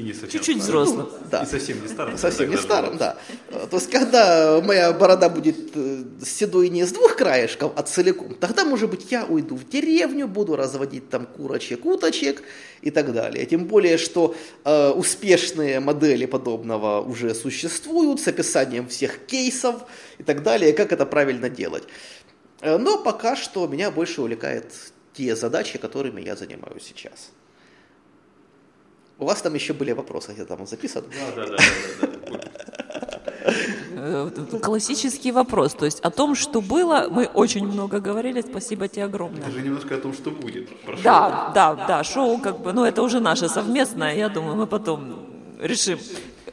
[0.00, 0.82] И не совсем Чуть-чуть старым.
[0.82, 1.08] взрослым.
[1.30, 1.42] да.
[1.42, 2.16] И совсем не старым.
[2.18, 3.18] Совсем не старым, да.
[3.70, 8.64] То есть, когда моя борода будет э, седой не с двух краешков, а целиком, тогда,
[8.64, 12.42] может быть, я уйду в деревню, буду разводить там курочек, уточек
[12.80, 13.44] и так далее.
[13.44, 14.34] Тем более, что
[14.64, 19.82] э, успешные модели подобного уже существуют с описанием всех кейсов
[20.18, 21.84] и так далее, как это правильно делать.
[22.62, 24.72] Э, Но пока что меня больше увлекает
[25.12, 27.32] те задачи, которыми я занимаюсь сейчас.
[29.20, 31.06] У вас там еще были вопросы, где там записано?
[31.36, 31.56] Да, да, да,
[32.00, 32.40] да, да, да.
[34.02, 34.30] Э,
[34.62, 35.74] Классический вопрос.
[35.74, 38.40] То есть о том, что было, мы очень много говорили.
[38.40, 39.42] Спасибо тебе огромное.
[39.42, 40.74] Даже немножко о том, что будет.
[40.80, 41.02] Прошу.
[41.02, 45.26] Да, да, да, шоу как бы, ну это уже наше совместное, я думаю, мы потом
[45.60, 45.98] решим,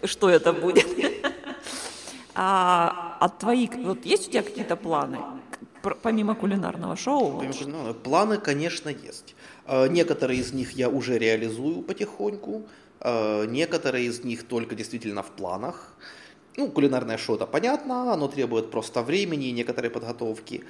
[0.04, 0.88] что это будет.
[2.36, 5.18] А от твоих, вот есть у тебя какие-то планы,
[6.04, 7.42] помимо кулинарного шоу?
[7.66, 9.36] Ну, Планы, конечно, есть.
[9.68, 12.68] Э, Некоторые из них я уже реализую потихоньку,
[13.02, 15.94] э, некоторые из них только действительно в планах.
[16.58, 20.64] Ну, кулинарное шоу, это понятно, оно требует просто времени и некоторой подготовки.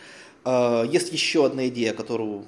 [0.45, 2.45] Э, Есть еще одна идея, которую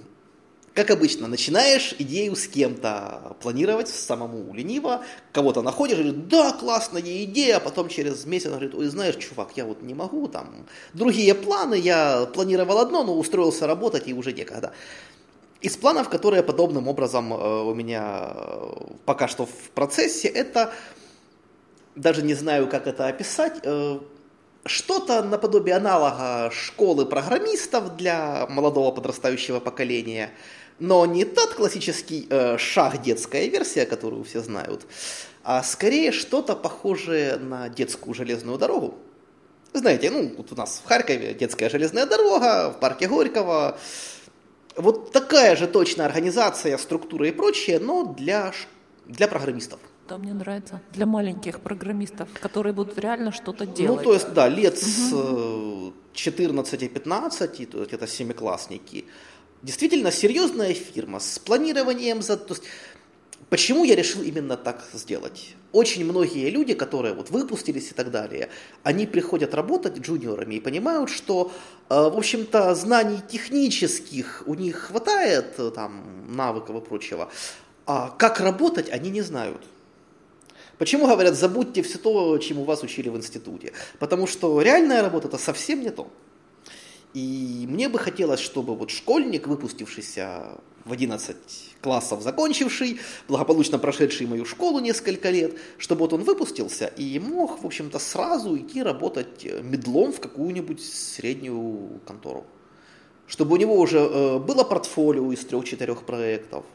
[0.75, 7.57] Как обычно, начинаешь идею с кем-то планировать самому лениво, кого-то находишь, говорит, да, классная идея,
[7.57, 11.35] а потом через месяц он говорит, ой, знаешь, чувак, я вот не могу, там, другие
[11.35, 14.73] планы, я планировал одно, но устроился работать и уже некогда.
[15.61, 18.71] Из планов, которые подобным образом э, у меня э,
[19.05, 20.73] пока что в процессе, это,
[21.95, 23.99] даже не знаю, как это описать, э,
[24.65, 30.31] что-то наподобие аналога школы программистов для молодого подрастающего поколения,
[30.79, 34.85] но не тот классический э, шаг детская версия, которую все знают,
[35.43, 38.97] а скорее что-то похожее на детскую железную дорогу.
[39.73, 43.77] Знаете, ну, вот у нас в Харькове детская железная дорога, в парке Горького.
[44.79, 48.53] Вот такая же точная организация, структура и прочее, но для,
[49.05, 49.79] для программистов.
[50.07, 50.81] Да, мне нравится.
[50.93, 53.97] Для маленьких программистов, которые будут реально что-то делать.
[53.97, 55.13] Ну, то есть, да, лет с
[56.13, 59.05] 14-15, то есть это семиклассники.
[59.61, 62.21] Действительно серьезная фирма с планированием.
[62.21, 62.63] За, то есть,
[63.49, 65.55] почему я решил именно так сделать?
[65.71, 68.49] Очень многие люди, которые вот выпустились и так далее,
[68.83, 71.51] они приходят работать джуниорами и понимают, что,
[71.89, 77.29] э, в общем-то, знаний технических у них хватает, э, там, навыков и прочего,
[77.85, 79.61] а как работать они не знают.
[80.79, 83.73] Почему говорят, забудьте все то, чему вас учили в институте?
[83.99, 86.09] Потому что реальная работа это совсем не то.
[87.13, 91.35] И мне бы хотелось, чтобы вот школьник, выпустившийся в 11
[91.81, 97.65] классов закончивший, благополучно прошедший мою школу несколько лет, чтобы вот он выпустился и мог, в
[97.65, 102.45] общем-то, сразу идти работать медлом в какую-нибудь среднюю контору.
[103.27, 106.65] Чтобы у него уже э, было портфолио из трех-четырех проектов,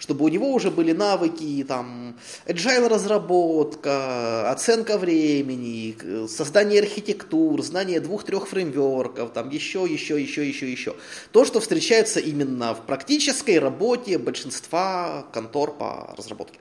[0.00, 2.16] чтобы у него уже были навыки, там,
[2.46, 10.96] agile разработка, оценка времени, создание архитектур, знание двух-трех фреймворков, там, еще, еще, еще, еще, еще.
[11.32, 16.60] То, что встречается именно в практической работе большинства контор по разработке.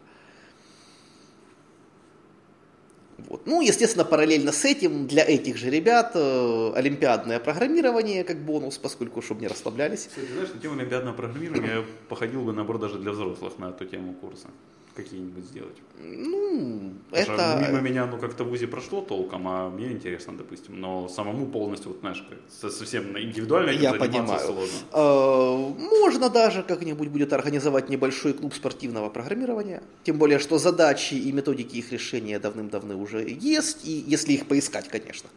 [3.27, 3.45] Вот.
[3.45, 9.21] Ну, естественно, параллельно с этим для этих же ребят э, олимпиадное программирование как бонус, поскольку,
[9.21, 10.07] чтобы не расслаблялись.
[10.07, 13.85] Кстати, знаешь, на тему олимпиадного программирования я походил бы, наоборот, даже для взрослых на эту
[13.85, 14.47] тему курса
[15.03, 15.75] какие-нибудь сделать.
[16.01, 17.57] Ну, Потому это...
[17.59, 20.79] что мимо меня, ну, как-то в ВУЗе прошло толком, а мне интересно, допустим.
[20.79, 24.39] Но самому полностью, вот, знаешь, совсем индивидуально Я понимаю.
[24.39, 24.77] сложно.
[24.93, 29.81] Э, Можно даже как-нибудь будет организовать небольшой клуб спортивного программирования.
[30.03, 34.87] Тем более, что задачи и методики их решения давным-давно уже есть, и если их поискать,
[34.87, 35.29] конечно.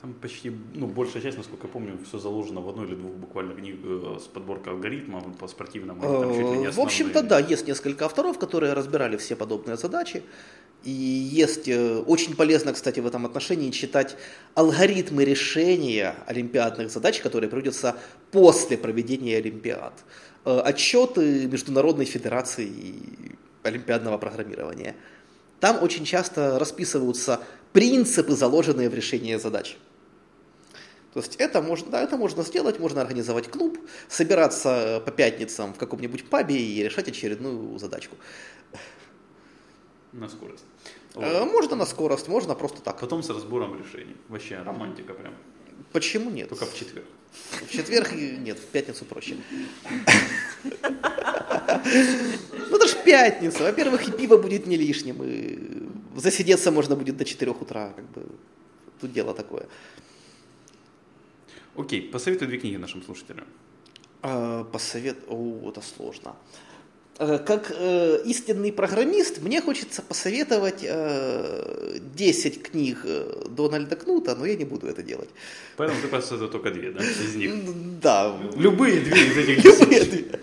[0.00, 3.54] Там почти, ну, большая часть, насколько я помню, все заложено в одной или двух буквально
[3.54, 6.00] книг э, с подборкой алгоритмов по спортивному.
[6.00, 7.42] там чуть ли не Э, В общем-то, основные.
[7.42, 10.22] да, есть несколько авторов, которые разбирали все подобные задачи.
[10.84, 14.16] И есть э, очень полезно, кстати, в этом отношении читать
[14.54, 17.96] алгоритмы решения олимпиадных задач, которые проводятся
[18.32, 19.92] после проведения олимпиад.
[20.44, 22.70] Отчеты Международной Федерации
[23.62, 24.94] олимпиадного программирования.
[25.60, 27.40] Там очень часто расписываются
[27.74, 29.76] принципы, заложенные в решении задач.
[31.12, 35.78] То есть это можно, да, это можно сделать, можно организовать клуб, собираться по пятницам в
[35.78, 38.16] каком-нибудь пабе и решать очередную задачку.
[40.12, 40.64] На скорость.
[41.16, 41.52] Э, Вот.
[41.52, 43.00] Можно на скорость, можно просто так.
[43.00, 44.16] Потом с разбором решений.
[44.28, 45.34] Вообще романтика прям.
[45.92, 46.48] Почему нет?
[46.48, 47.06] Только в четверг.
[47.66, 49.36] В четверг и- нет, в пятницу проще.
[52.70, 53.62] Ну это ж пятница.
[53.62, 55.58] Во-первых, и пиво будет не лишним, и
[56.14, 57.92] засидеться можно будет до 4 утра.
[57.96, 58.26] Как бы.
[59.00, 59.66] Тут дело такое.
[61.76, 63.46] Окей, посоветуй две книги нашим слушателям.
[64.22, 65.18] А, Посовет...
[65.28, 66.36] О, это сложно.
[67.18, 74.44] Э, Как э, истинный программист, мне хочется посоветовать э, 10 книг э, Дональда Кнута, но
[74.46, 75.28] я не буду это делать.
[75.76, 77.52] Поэтому ты посоветуй только две, да, из них.
[78.00, 80.40] Да, Любые две из этих Любые две.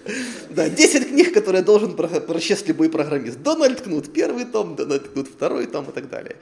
[0.50, 3.42] Да, 10 книг, которые должен про- прочесть любой программист.
[3.44, 6.36] Дональд Кнут первый том, Дональд Кнут второй том и так далее.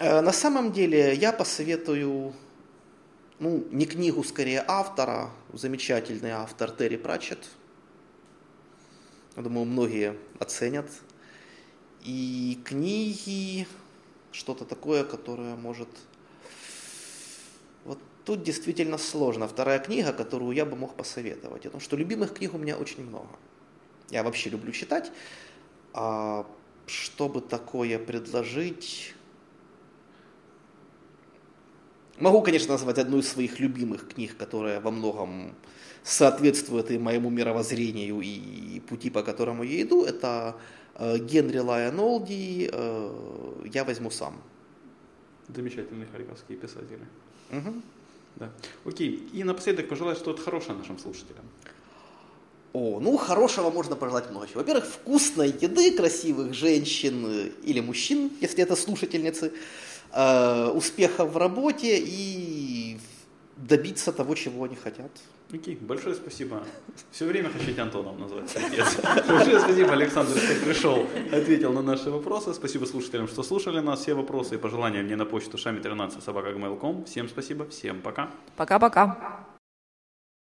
[0.00, 2.32] Э, На самом деле я посоветую,
[3.38, 7.38] ну, не книгу, скорее автора, замечательный автор Терри Пратчетт.
[9.36, 10.88] Я думаю, многие оценят.
[12.02, 13.66] И книги,
[14.32, 15.88] что-то такое, которое может...
[17.84, 19.48] Вот тут действительно сложно.
[19.48, 21.62] Вторая книга, которую я бы мог посоветовать.
[21.62, 23.30] Потому что любимых книг у меня очень много.
[24.10, 25.10] Я вообще люблю читать.
[25.92, 26.46] А
[26.86, 29.14] чтобы такое предложить...
[32.18, 35.56] Могу, конечно, назвать одну из своих любимых книг, которая во многом
[36.04, 40.04] соответствует и моему мировоззрению, и пути, по которому я иду.
[40.04, 40.56] Это
[40.96, 44.40] э, Генри Лайон Олди э, «Я возьму сам».
[45.48, 47.06] Замечательные харьковские писатели.
[47.50, 47.82] Мгм.
[48.36, 48.50] Да.
[48.84, 51.44] Окей, и напоследок пожелать что-то хорошее нашим слушателям.
[52.74, 54.60] О, ну, хорошего можно пожелать много чего.
[54.60, 59.52] Во-первых, вкусной еды, красивых женщин э, или мужчин, если это слушательницы,
[60.12, 62.98] э, успехов в работе и
[63.56, 65.10] добиться того, чего они хотят.
[65.52, 66.64] Окей, большое спасибо.
[67.10, 68.52] Все время хотите Антоном назвать.
[69.28, 72.54] Большое спасибо, Александр, что пришел, ответил на наши вопросы.
[72.54, 74.00] Спасибо слушателям, что слушали нас.
[74.00, 76.50] Все вопросы и пожелания мне на почту шами13 собака
[77.06, 78.30] Всем спасибо, всем пока.
[78.56, 79.53] Пока-пока.